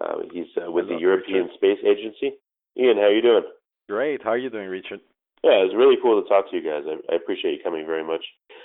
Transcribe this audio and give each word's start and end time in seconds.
Uh, 0.00 0.22
he's 0.32 0.46
uh, 0.56 0.70
with 0.70 0.86
Hello, 0.86 0.96
the 0.96 1.00
European 1.00 1.44
Richard. 1.44 1.56
Space 1.56 1.78
Agency. 1.86 2.36
Ian, 2.78 2.96
how 2.96 3.04
are 3.04 3.14
you 3.14 3.22
doing? 3.22 3.44
Great. 3.88 4.22
How 4.22 4.30
are 4.30 4.38
you 4.38 4.50
doing, 4.50 4.68
Richard? 4.68 5.00
Yeah, 5.42 5.60
it 5.60 5.68
was 5.68 5.76
really 5.76 5.96
cool 6.02 6.20
to 6.22 6.28
talk 6.28 6.50
to 6.50 6.56
you 6.56 6.62
guys. 6.64 6.82
I, 6.88 6.96
I 7.12 7.16
appreciate 7.16 7.52
you 7.52 7.62
coming 7.62 7.84
very 7.86 8.02
much. 8.04 8.24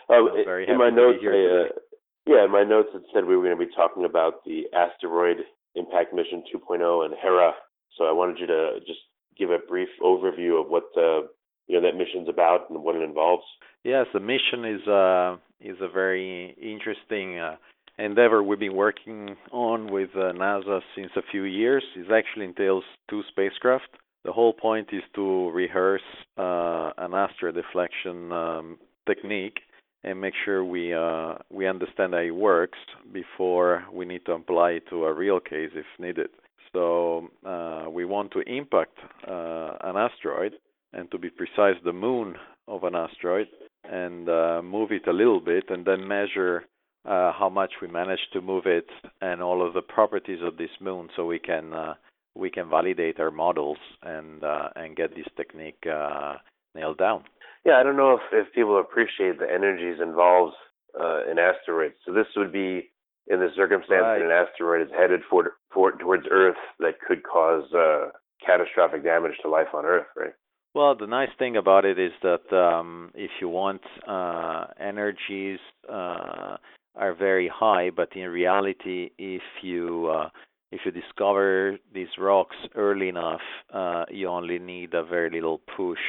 Um, 0.10 0.30
I'm 0.34 0.46
very 0.46 0.68
in 0.68 0.78
my 0.78 0.86
happy 0.86 0.96
to 0.96 1.02
be 1.02 1.02
notes, 1.02 1.20
here 1.22 1.34
I, 1.34 1.36
today. 1.36 1.70
uh, 1.76 1.80
yeah, 2.26 2.46
in 2.46 2.52
my 2.52 2.64
notes 2.64 2.90
it 2.94 3.04
said 3.14 3.26
we 3.26 3.36
were 3.36 3.44
going 3.44 3.58
to 3.60 3.66
be 3.66 3.72
talking 3.76 4.06
about 4.06 4.44
the 4.46 4.64
Asteroid 4.74 5.38
Impact 5.76 6.14
Mission 6.14 6.44
2.0 6.54 7.06
and 7.06 7.14
Hera. 7.22 7.52
So 7.98 8.06
I 8.06 8.12
wanted 8.12 8.40
you 8.40 8.48
to 8.48 8.80
just 8.88 9.00
give 9.38 9.52
a 9.52 9.60
brief 9.68 9.90
overview 10.02 10.60
of 10.60 10.70
what 10.70 10.86
uh, 10.98 11.28
you 11.68 11.76
know 11.76 11.82
that 11.82 11.98
mission's 11.98 12.30
about 12.30 12.70
and 12.70 12.82
what 12.84 12.96
it 12.96 13.04
involves. 13.04 13.44
Yes, 13.84 14.08
the 14.14 14.20
mission 14.20 14.66
is 14.66 14.88
uh, 14.88 15.38
is 15.62 15.78
a 15.82 15.90
very 15.90 16.56
interesting 16.62 17.38
uh, 17.40 17.56
endeavor 18.04 18.42
we've 18.44 18.60
been 18.60 18.76
working 18.76 19.36
on 19.52 19.92
with 19.92 20.10
uh, 20.16 20.34
NASA 20.34 20.82
since 20.96 21.12
a 21.16 21.22
few 21.32 21.44
years. 21.44 21.84
It 21.96 22.12
actually 22.12 22.46
entails 22.46 22.84
two 23.10 23.24
spacecraft. 23.30 23.90
The 24.26 24.32
whole 24.32 24.54
point 24.54 24.90
is 24.92 25.04
to 25.16 25.50
rehearse 25.52 26.02
uh, 26.38 26.92
an 26.98 27.14
asteroid 27.14 27.56
deflection 27.56 28.32
um, 28.32 28.78
technique 29.08 29.60
and 30.04 30.20
make 30.20 30.34
sure 30.46 30.64
we 30.64 30.94
uh, 30.94 31.36
we 31.50 31.68
understand 31.68 32.14
how 32.14 32.20
it 32.20 32.32
works 32.32 32.78
before 33.12 33.84
we 33.92 34.06
need 34.06 34.26
to 34.26 34.34
apply 34.34 34.72
it 34.72 34.84
to 34.90 35.06
a 35.06 35.14
real 35.14 35.40
case 35.40 35.72
if 35.76 35.86
needed. 36.00 36.30
So 36.72 37.30
uh, 37.46 37.86
we 37.90 38.06
want 38.06 38.32
to 38.32 38.42
impact 38.42 38.98
uh, 39.28 39.72
an 39.82 39.96
asteroid, 39.98 40.54
and 40.94 41.10
to 41.12 41.18
be 41.18 41.30
precise, 41.30 41.76
the 41.84 41.94
moon 41.94 42.36
of 42.68 42.84
an 42.84 42.96
asteroid, 42.96 43.48
and 43.84 44.30
uh, 44.30 44.62
move 44.64 44.92
it 44.92 45.08
a 45.08 45.14
little 45.14 45.40
bit, 45.40 45.66
and 45.70 45.86
then 45.86 46.08
measure 46.08 46.66
uh, 47.10 47.32
how 47.34 47.50
much 47.50 47.72
we 47.82 47.88
manage 47.88 48.20
to 48.34 48.42
move 48.42 48.66
it 48.66 48.88
and 49.22 49.42
all 49.42 49.66
of 49.66 49.74
the 49.74 49.82
properties 49.82 50.40
of 50.44 50.58
this 50.58 50.70
moon, 50.80 51.10
so 51.16 51.26
we 51.26 51.40
can 51.40 51.74
uh, 51.74 51.94
we 52.36 52.50
can 52.50 52.70
validate 52.70 53.20
our 53.20 53.32
models 53.32 53.80
and 54.04 54.44
uh, 54.44 54.70
and 54.76 54.96
get 54.96 55.16
this 55.16 55.28
technique 55.36 55.84
uh, 55.92 56.36
nailed 56.76 56.98
down. 56.98 57.24
Yeah, 57.66 57.78
I 57.80 57.84
don't 57.84 57.98
know 57.98 58.14
if, 58.14 58.22
if 58.32 58.54
people 58.54 58.80
appreciate 58.80 59.40
the 59.40 59.52
energies 59.52 60.00
involved 60.02 60.56
uh, 61.00 61.30
in 61.30 61.38
asteroids. 61.40 61.96
So 62.06 62.14
this 62.14 62.28
would 62.38 62.54
be 62.54 62.90
in 63.28 63.40
the 63.40 63.50
circumstance 63.56 64.02
Right. 64.02 64.20
that 64.20 64.26
an 64.26 64.32
asteroid 64.32 64.82
is 64.82 64.94
headed 64.98 65.22
for, 65.30 65.54
for 65.74 65.92
towards 65.92 66.26
Earth 66.32 66.58
that 66.80 67.00
could 67.06 67.22
cause 67.24 67.66
uh, 67.74 68.10
catastrophic 68.44 69.04
damage 69.04 69.34
to 69.44 69.50
life 69.50 69.68
on 69.74 69.86
Earth, 69.86 70.08
right? 70.16 70.34
Well, 70.74 70.96
the 70.96 71.08
nice 71.08 71.30
thing 71.38 71.58
about 71.58 71.84
it 71.86 72.00
is 72.00 72.12
that 72.22 72.56
um, 72.56 73.12
if 73.16 73.32
you 73.42 73.50
want 73.50 73.82
uh, 74.08 74.66
energies 74.80 75.60
uh, 75.92 76.58
are 76.96 77.14
very 77.14 77.48
high, 77.48 77.90
but 77.90 78.16
in 78.16 78.30
reality, 78.30 79.12
if 79.18 79.42
you 79.62 80.08
uh, 80.08 80.30
if 80.72 80.82
you 80.86 80.92
discover 80.92 81.78
these 81.94 82.10
rocks 82.18 82.56
early 82.76 83.10
enough, 83.10 83.42
uh, 83.74 84.06
you 84.10 84.28
only 84.28 84.60
need 84.60 84.94
a 84.94 85.04
very 85.04 85.30
little 85.30 85.62
push, 85.76 86.00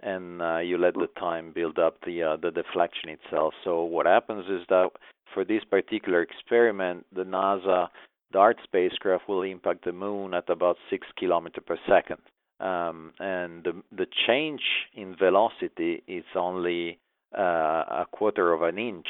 and 0.00 0.40
uh, 0.40 0.58
you 0.58 0.78
let 0.78 0.94
the 0.94 1.08
time 1.18 1.52
build 1.54 1.78
up 1.78 1.96
the 2.06 2.22
uh, 2.22 2.36
the 2.36 2.50
deflection 2.50 3.10
itself. 3.10 3.54
So 3.64 3.84
what 3.84 4.06
happens 4.06 4.44
is 4.48 4.66
that 4.68 4.90
for 5.32 5.44
this 5.44 5.64
particular 5.64 6.22
experiment, 6.22 7.06
the 7.12 7.24
NASA 7.24 7.88
DART 8.32 8.58
spacecraft 8.64 9.28
will 9.28 9.42
impact 9.42 9.84
the 9.84 9.92
moon 9.92 10.34
at 10.34 10.48
about 10.48 10.76
six 10.90 11.06
kilometers 11.18 11.64
per 11.66 11.78
second 11.88 12.18
um, 12.60 13.12
and 13.18 13.64
the 13.64 13.82
the 13.96 14.06
change 14.26 14.62
in 14.94 15.16
velocity 15.16 16.02
is 16.06 16.24
only 16.34 16.98
uh, 17.36 17.42
a 18.02 18.06
quarter 18.12 18.52
of 18.52 18.62
an 18.62 18.78
inch 18.78 19.06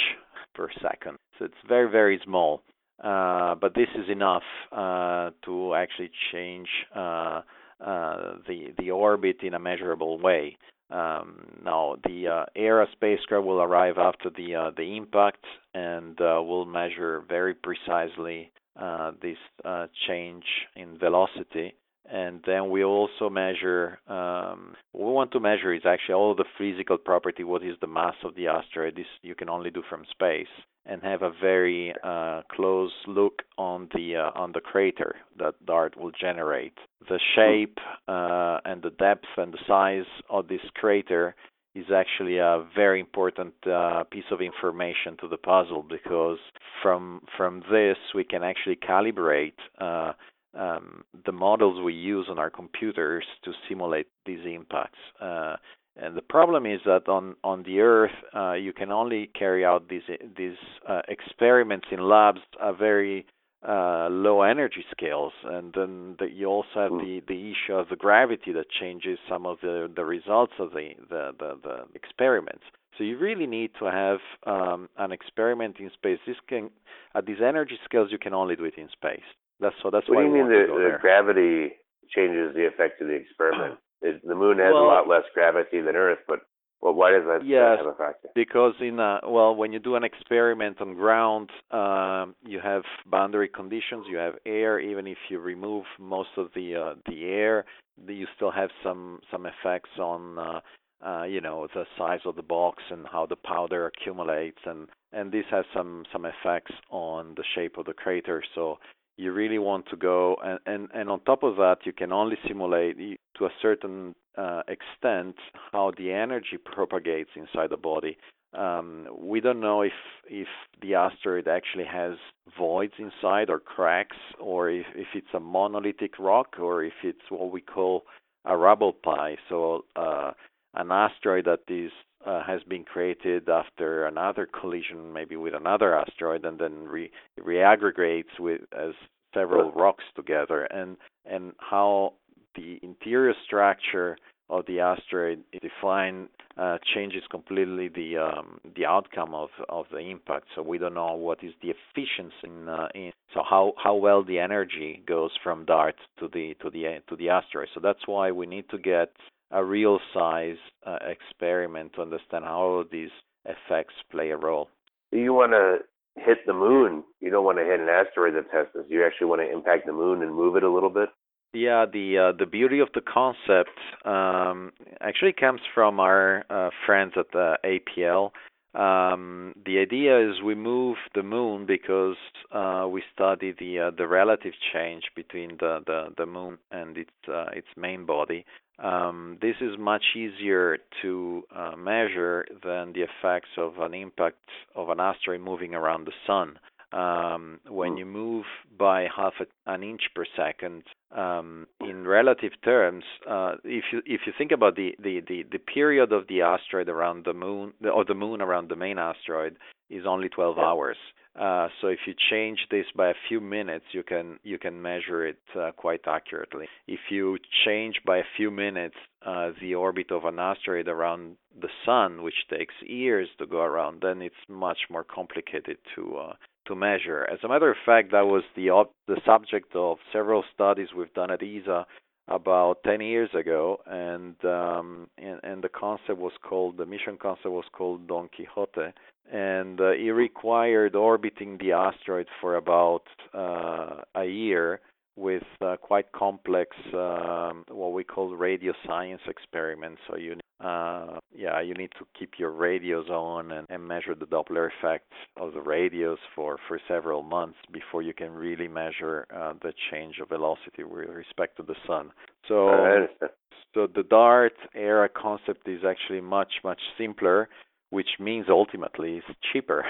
per 0.55 0.71
second. 0.81 1.19
So 1.39 1.47
it's 1.47 1.55
very 1.69 1.91
very 1.91 2.21
small. 2.25 2.63
Uh, 3.03 3.57
but 3.57 3.75
this 3.75 3.89
is 3.97 4.09
enough 4.09 4.45
uh, 4.71 5.31
to 5.45 5.75
actually 5.75 6.11
change 6.33 6.69
uh, 6.95 7.43
uh, 7.85 8.37
the 8.47 8.73
the 8.79 8.91
orbit 8.91 9.39
in 9.43 9.55
a 9.55 9.59
measurable 9.59 10.19
way. 10.19 10.57
Um, 10.91 11.47
now 11.65 11.97
the 12.05 12.29
uh, 12.29 12.45
Hera 12.55 12.87
spacecraft 12.93 13.45
will 13.45 13.61
arrive 13.61 13.99
after 13.99 14.31
the 14.31 14.55
uh, 14.55 14.71
the 14.77 14.97
impact 14.97 15.45
and 15.75 16.19
uh, 16.21 16.41
will 16.43 16.67
measure 16.67 17.25
very 17.29 17.55
precisely 17.55 18.53
uh, 18.81 19.13
this 19.21 19.39
uh, 19.65 19.87
change 20.07 20.45
in 20.77 20.99
velocity 20.99 21.75
and 22.11 22.41
then 22.47 22.71
we 22.71 22.85
also 22.85 23.31
measure 23.31 23.99
um, 24.09 24.75
what 24.93 25.07
we 25.07 25.13
want 25.13 25.33
to 25.33 25.41
measure 25.41 25.73
is 25.73 25.83
actually 25.87 26.15
all 26.15 26.35
the 26.35 26.45
physical 26.59 26.99
property 26.99 27.45
what 27.45 27.63
is 27.65 27.77
the 27.81 27.87
mass 27.87 28.15
of 28.25 28.35
the 28.35 28.47
asteroid. 28.47 28.97
This 28.97 29.07
you 29.23 29.35
can 29.35 29.49
only 29.49 29.71
do 29.71 29.83
from 29.89 30.05
space 30.11 30.47
and 30.87 31.03
have 31.03 31.23
a 31.23 31.33
very 31.41 31.95
uh, 32.03 32.43
close 32.51 32.93
look 33.07 33.43
on 33.57 33.89
the 33.95 34.17
uh, 34.17 34.39
on 34.39 34.53
the 34.53 34.61
crater 34.61 35.17
that 35.39 35.55
dart 35.65 35.97
will 35.99 36.13
generate. 36.21 36.77
The 37.09 37.21
shape 37.35 37.79
uh, 38.07 38.61
and 38.65 38.83
the 38.83 38.91
depth 38.91 39.27
and 39.37 39.53
the 39.53 39.59
size 39.67 40.11
of 40.29 40.49
this 40.49 40.61
crater 40.75 41.35
is 41.75 41.87
actually 41.95 42.39
a 42.39 42.65
very 42.75 43.01
important 43.01 43.55
uh, 43.67 44.05
piece 44.05 44.25
of 44.31 44.41
information 44.41 45.17
to 45.21 45.29
the 45.29 45.37
puzzle 45.37 45.85
because 45.89 46.39
from 46.83 47.23
from 47.37 47.63
this 47.71 47.97
we 48.15 48.25
can 48.25 48.43
actually 48.43 48.77
calibrate 48.77 49.55
uh, 49.81 50.13
um, 50.57 51.05
the 51.27 51.33
models 51.33 51.83
we 51.83 51.93
use 51.93 52.27
on 52.31 52.39
our 52.39 52.51
computers 52.51 53.25
to 53.45 53.53
simulate 53.69 54.07
these 54.27 54.41
impacts. 54.45 54.99
Uh, 55.21 55.57
and 55.97 56.17
the 56.17 56.23
problem 56.23 56.67
is 56.67 56.81
that 56.87 57.09
on 57.09 57.37
on 57.45 57.63
the 57.63 57.81
Earth, 57.81 58.11
uh, 58.35 58.55
you 58.55 58.73
can 58.73 58.91
only 58.91 59.31
carry 59.39 59.65
out 59.65 59.89
these 59.89 60.03
these 60.37 60.57
uh, 60.89 61.03
experiments 61.09 61.87
in 61.93 62.01
labs 62.01 62.41
at 62.61 62.79
very 62.79 63.27
uh, 63.67 64.09
low 64.11 64.43
energy 64.43 64.85
scales, 64.91 65.33
and 65.45 65.73
then 65.73 66.17
the, 66.19 66.29
you 66.29 66.47
also 66.47 66.69
have 66.75 66.91
the 66.91 67.23
the 67.29 67.53
issue 67.53 67.75
of 67.75 67.89
the 67.89 67.97
gravity 67.97 68.53
that 68.53 68.67
changes 68.69 69.19
some 69.29 69.47
of 69.47 69.59
the 69.63 69.91
the 69.95 70.05
results 70.05 70.55
of 70.59 70.73
the 70.73 70.91
the 71.09 71.31
the, 71.39 71.59
the 71.63 71.85
experiments. 71.95 72.65
So 72.99 73.05
you 73.05 73.17
really 73.19 73.47
need 73.47 73.71
to 73.79 73.87
have 73.87 74.19
um, 74.47 74.89
an 74.99 75.13
experiment 75.13 75.77
in 75.79 75.91
space. 75.91 76.19
This 76.27 76.37
can 76.49 76.71
at 77.15 77.25
these 77.25 77.41
energy 77.41 77.79
scales 77.85 78.09
you 78.11 78.19
can 78.19 78.35
only 78.35 78.57
do 78.57 78.65
it 78.65 78.75
in 78.77 78.89
space. 78.91 79.23
That's 79.61 79.75
so. 79.83 79.91
That's 79.91 80.09
What 80.09 80.17
why 80.17 80.23
do 80.23 80.29
you 80.29 80.35
mean 80.35 80.49
the, 80.49 80.67
the 80.67 80.99
gravity 81.01 81.75
changes 82.09 82.55
the 82.55 82.67
effect 82.67 83.01
of 83.01 83.09
the 83.09 83.15
experiment? 83.15 83.79
It, 84.03 84.21
the 84.23 84.35
moon 84.35 84.59
has 84.59 84.73
a 84.73 84.75
lot 84.75 85.09
less 85.09 85.23
gravity 85.33 85.81
than 85.81 85.97
Earth, 85.97 86.19
but 86.29 86.41
well, 86.83 86.93
why 86.93 87.13
does 87.13 87.25
that 87.25 87.47
Yes. 87.47 87.79
have 87.79 87.87
a 87.87 87.95
factor? 87.95 88.29
because 88.35 88.75
in 88.81 88.99
a, 88.99 89.21
well 89.27 89.55
when 89.55 89.73
you 89.73 89.79
do 89.79 89.95
an 89.97 90.05
experiment 90.05 90.81
on 90.81 90.95
ground 90.95 91.51
um, 91.71 92.35
you 92.45 92.61
have 92.61 92.83
boundary 93.07 93.49
conditions 93.49 94.07
you 94.11 94.17
have 94.17 94.35
air 94.45 94.79
even 94.79 95.07
if 95.07 95.17
you 95.31 95.39
remove 95.39 95.85
most 95.99 96.31
of 96.37 96.49
the 96.55 96.75
uh, 96.75 96.95
the 97.07 97.25
air 97.25 97.65
you 98.07 98.27
still 98.37 98.51
have 98.51 98.71
some 98.83 99.21
some 99.31 99.47
effects 99.47 99.91
on 99.99 100.39
uh, 100.39 100.61
uh, 101.07 101.23
you 101.25 101.41
know 101.41 101.67
the 101.75 101.85
size 101.97 102.21
of 102.25 102.37
the 102.37 102.43
box 102.43 102.83
and 102.91 103.07
how 103.11 103.25
the 103.25 103.37
powder 103.37 103.87
accumulates 103.87 104.59
and 104.67 104.89
and 105.13 105.31
this 105.33 105.45
has 105.51 105.65
some 105.73 106.05
some 106.13 106.25
effects 106.27 106.73
on 106.91 107.35
the 107.37 107.45
shape 107.55 107.79
of 107.79 107.87
the 107.87 107.93
crater 107.95 108.43
so 108.55 108.79
you 109.17 109.33
really 109.33 109.59
want 109.59 109.87
to 109.91 109.97
go 109.97 110.37
and 110.45 110.59
and, 110.67 110.89
and 110.95 111.09
on 111.09 111.21
top 111.21 111.43
of 111.43 111.57
that 111.57 111.79
you 111.85 111.93
can 111.93 112.13
only 112.13 112.37
simulate 112.47 112.97
to 113.37 113.45
a 113.47 113.51
certain 113.61 114.15
uh, 114.37 114.63
extent 114.69 115.37
how 115.73 115.93
the 115.97 116.11
energy 116.13 116.59
propagates 116.65 117.31
inside 117.37 117.71
the 117.71 117.77
body. 117.77 118.17
Um, 118.57 119.09
we 119.17 119.41
don't 119.41 119.61
know 119.61 119.83
if 119.83 119.93
if 120.27 120.49
the 120.81 120.95
asteroid 120.95 121.49
actually 121.49 121.87
has 121.87 122.15
voids 122.57 122.95
inside 122.99 123.51
or 123.51 123.59
cracks, 123.59 124.17
or 124.39 124.71
if, 124.71 124.87
if 124.95 125.09
it's 125.15 125.35
a 125.35 125.41
monolithic 125.41 126.19
rock, 126.19 126.57
or 126.61 126.85
if 126.85 126.93
it's 127.03 127.31
what 127.31 127.51
we 127.51 127.61
call 127.61 128.05
a 128.45 128.57
rubble 128.57 128.93
pile. 128.93 129.37
So 129.49 129.85
uh, 129.97 130.33
an 130.75 130.93
asteroid 130.93 131.47
that 131.47 131.61
is 131.69 131.91
uh, 132.27 132.43
has 132.45 132.63
been 132.65 132.85
created 132.85 133.49
after 133.49 134.07
another 134.07 134.49
collision, 134.61 135.13
maybe 135.13 135.37
with 135.37 135.55
another 135.55 135.99
asteroid, 135.99 136.45
and 136.45 136.59
then 136.59 136.85
re- 136.85 137.11
reaggregates 137.41 138.39
with 138.39 138.63
as 138.77 138.93
several 139.35 139.73
rocks 139.73 140.05
together, 140.17 140.65
and 140.65 140.97
and 141.27 141.53
how 141.59 142.15
the 142.57 142.79
interior 142.83 143.35
structure 143.45 144.17
of 144.51 144.65
the 144.67 144.81
asteroid 144.81 145.43
defined 145.63 146.29
uh, 146.57 146.79
changes 146.95 147.23
completely 147.31 147.89
the 147.89 148.17
um, 148.17 148.61
the 148.77 148.87
outcome 148.87 149.35
of 149.35 149.49
of 149.69 149.87
the 149.91 149.99
impact. 149.99 150.47
So 150.55 150.63
we 150.63 150.79
don't 150.79 150.95
know 150.95 151.15
what 151.15 151.43
is 151.43 151.53
the 151.63 151.71
efficiency 151.71 152.35
in, 152.45 152.69
uh, 152.69 152.89
in 152.95 153.13
so 153.33 153.43
how 153.49 153.73
how 153.83 153.95
well 153.95 154.23
the 154.23 154.39
energy 154.39 155.03
goes 155.07 155.31
from 155.43 155.65
DART 155.65 155.97
to 156.21 156.29
the 156.29 156.55
to 156.63 156.71
the 156.71 157.01
to 157.09 157.17
the 157.17 157.31
asteroid. 157.31 157.69
So 157.75 157.81
that's 157.81 158.07
why 158.07 158.31
we 158.31 158.47
need 158.47 158.69
to 158.71 158.79
get 158.79 159.11
a 159.55 159.65
real 159.65 160.01
size 160.13 160.57
uh, 160.85 160.99
experiment 161.07 161.93
to 161.95 162.03
understand 162.03 162.45
how 162.45 162.59
all 162.59 162.81
of 162.81 162.91
these 162.91 163.11
effects 163.47 163.95
play 164.11 164.31
a 164.31 164.37
role. 164.37 164.69
You 165.13 165.33
want 165.33 165.53
to 165.53 165.79
hit 166.23 166.39
the 166.47 166.53
moon. 166.53 167.05
You 167.21 167.31
don't 167.31 167.45
want 167.45 167.59
to 167.59 167.65
hit 167.65 167.81
an 167.81 167.89
asteroid 167.89 168.35
that 168.35 168.51
tests 168.51 168.73
this. 168.75 168.85
You 168.89 169.05
actually 169.07 169.29
want 169.29 169.43
to 169.43 169.51
impact 169.51 169.87
the 169.87 169.93
moon 169.93 170.23
and 170.23 170.35
move 170.35 170.57
it 170.57 170.65
a 170.65 170.71
little 170.71 170.91
bit. 170.91 171.09
Yeah, 171.53 171.87
the 171.87 172.19
uh, 172.19 172.37
the 172.37 172.47
beauty 172.47 172.81
of 172.81 172.89
the 172.95 173.01
concept 173.01 173.79
um, 174.05 174.73
actually 175.01 175.33
comes 175.33 175.61
from 175.73 176.01
our 176.01 176.45
uh, 176.51 176.71
friends 176.85 177.13
at 177.17 177.27
the 177.33 177.57
APL. 177.65 178.31
Um, 178.75 179.55
the 179.65 179.79
idea 179.79 180.29
is 180.29 180.43
we 180.43 180.57
move 180.57 180.97
the 181.15 181.23
moon 181.23 181.65
because 181.65 182.17
uh, 182.51 182.89
we 182.91 183.03
study 183.15 183.55
the 183.57 183.79
uh, 183.79 183.91
the 183.97 184.09
relative 184.09 184.53
change 184.73 185.05
between 185.15 185.57
the, 185.61 185.81
the, 185.87 186.09
the 186.17 186.27
moon 186.27 186.59
and 186.73 186.97
its 186.99 187.11
uh, 187.29 187.47
its 187.53 187.69
main 187.77 188.05
body. 188.05 188.45
Um, 188.81 189.39
this 189.41 189.55
is 189.61 189.79
much 189.79 190.03
easier 190.17 190.79
to 191.03 191.45
uh, 191.55 191.77
measure 191.77 192.45
than 192.65 192.93
the 192.93 193.03
effects 193.03 193.51
of 193.57 193.79
an 193.79 193.95
impact 193.95 194.43
of 194.75 194.89
an 194.89 194.99
asteroid 194.99 195.41
moving 195.41 195.75
around 195.75 196.07
the 196.07 196.13
sun. 196.27 196.59
Um, 196.95 197.59
when 197.69 197.93
hmm. 197.93 197.99
you 197.99 198.07
move 198.07 198.45
by 198.79 199.09
half 199.15 199.33
a, 199.41 199.47
an 199.71 199.83
inch 199.83 200.03
per 200.15 200.25
second, 200.37 200.85
um, 201.11 201.67
in 201.81 202.07
relative 202.07 202.53
terms, 202.63 203.03
uh, 203.29 203.55
if 203.65 203.85
you 203.93 204.01
if 204.07 204.21
you 204.27 204.33
think 204.39 204.53
about 204.53 204.77
the, 204.77 204.95
the, 205.03 205.21
the, 205.27 205.45
the, 205.51 205.59
period 205.59 206.13
of 206.13 206.29
the 206.29 206.43
asteroid 206.43 206.89
around 206.89 207.25
the 207.25 207.35
moon 207.35 207.73
or 207.93 208.05
the 208.05 208.15
moon 208.15 208.41
around 208.41 208.69
the 208.69 208.77
main 208.77 208.99
asteroid 208.99 209.57
is 209.91 210.07
only 210.07 210.29
12 210.29 210.57
hours. 210.59 210.97
Uh, 211.39 211.67
so 211.81 211.89
if 211.89 211.99
you 212.07 212.15
change 212.31 212.61
this 212.71 212.87
by 212.97 213.09
a 213.09 213.15
few 213.29 213.41
minutes, 213.41 213.87
you 213.91 214.05
can 214.05 214.39
you 214.45 214.57
can 214.57 214.81
measure 214.81 215.27
it 215.27 215.41
uh, 215.59 215.73
quite 215.73 216.03
accurately. 216.07 216.67
If 216.87 217.01
you 217.11 217.39
change 217.65 217.97
by 218.07 218.19
a 218.19 218.31
few 218.37 218.53
minutes 218.53 218.95
uh, 219.27 219.51
the 219.61 219.75
orbit 219.75 220.13
of 220.13 220.27
an 220.27 220.39
asteroid 220.39 220.87
around 220.87 221.37
the 221.61 221.71
sun, 221.85 222.23
which 222.23 222.47
takes 222.49 222.75
years 222.87 223.29
to 223.39 223.47
go 223.47 223.63
around, 223.63 224.03
then 224.03 224.23
it's 224.23 224.35
much 224.49 224.79
more 224.89 225.03
complicated 225.03 225.79
to 225.97 226.17
uh, 226.19 226.33
to 226.67 226.75
measure. 226.75 227.27
As 227.31 227.39
a 227.43 227.49
matter 227.49 227.71
of 227.71 227.77
fact, 227.85 228.13
that 228.13 228.27
was 228.27 228.43
the 228.57 228.71
op- 228.71 228.95
the 229.07 229.21
subject 229.25 229.75
of 229.75 229.99
several 230.13 230.45
studies 230.55 230.89
we've 230.97 231.13
done 231.15 231.31
at 231.31 231.43
ESA 231.43 231.87
about 232.29 232.83
10 232.85 233.01
years 233.01 233.29
ago, 233.35 233.81
and, 233.87 234.37
um, 234.45 235.09
and 235.19 235.41
and 235.43 235.63
the 235.63 235.69
concept 235.69 236.19
was 236.19 236.33
called 236.43 236.77
the 236.79 236.87
mission 236.87 237.19
concept 237.21 237.51
was 237.51 237.67
called 237.73 238.09
Don 238.09 238.29
Quixote, 238.35 238.93
and 239.31 239.81
uh, 239.81 239.91
it 239.91 240.11
required 240.11 240.95
orbiting 240.95 241.59
the 241.59 241.73
asteroid 241.73 242.29
for 242.41 242.57
about 242.57 243.05
uh, 243.35 244.03
a 244.15 244.25
year 244.25 244.81
with 245.17 245.43
uh, 245.61 245.77
quite 245.81 246.11
complex 246.13 246.77
um, 246.93 247.65
what 247.69 247.93
we 247.93 248.05
call 248.05 248.35
radio 248.35 248.73
science 248.87 249.21
experiments. 249.29 250.01
So 250.09 250.17
you 250.17 250.37
uh, 250.61 251.19
yeah 251.35 251.61
you 251.61 251.75
need 251.75 251.91
to 251.99 252.07
keep 252.19 252.33
your 252.39 252.51
radios 252.51 253.09
on 253.09 253.53
and, 253.53 253.67
and 253.71 253.87
measure 253.87 254.15
the 254.15 254.27
Doppler 254.27 254.69
effect 254.79 255.13
of 255.37 255.53
the 255.53 255.61
radios 255.61 256.19
for 256.35 256.59
for 256.69 256.81
several 256.89 257.23
months 257.23 257.59
before 257.73 258.03
you 258.03 258.15
can 258.15 258.31
really 258.31 258.69
measure 258.69 259.27
uh, 259.35 259.53
the 259.63 259.73
change 259.91 260.17
of 260.21 260.29
velocity 260.29 260.85
with 260.85 261.09
respect 261.09 261.57
to 261.59 261.63
the 261.63 261.77
sun. 261.87 262.11
So 262.49 263.07
so 263.75 263.87
the 263.87 264.03
DART 264.03 264.55
Hera 264.73 265.09
concept 265.09 265.69
is 265.69 265.81
actually 265.85 266.21
much 266.21 266.53
much 266.65 266.81
simpler 266.99 267.49
which 267.91 268.09
means 268.19 268.47
ultimately 268.49 269.19
it's 269.19 269.39
cheaper. 269.53 269.85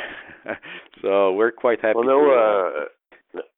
so 1.02 1.32
we're 1.32 1.50
quite 1.50 1.80
happy. 1.80 1.94
Well, 1.96 2.04
no, 2.04 2.20
uh, 2.30 2.84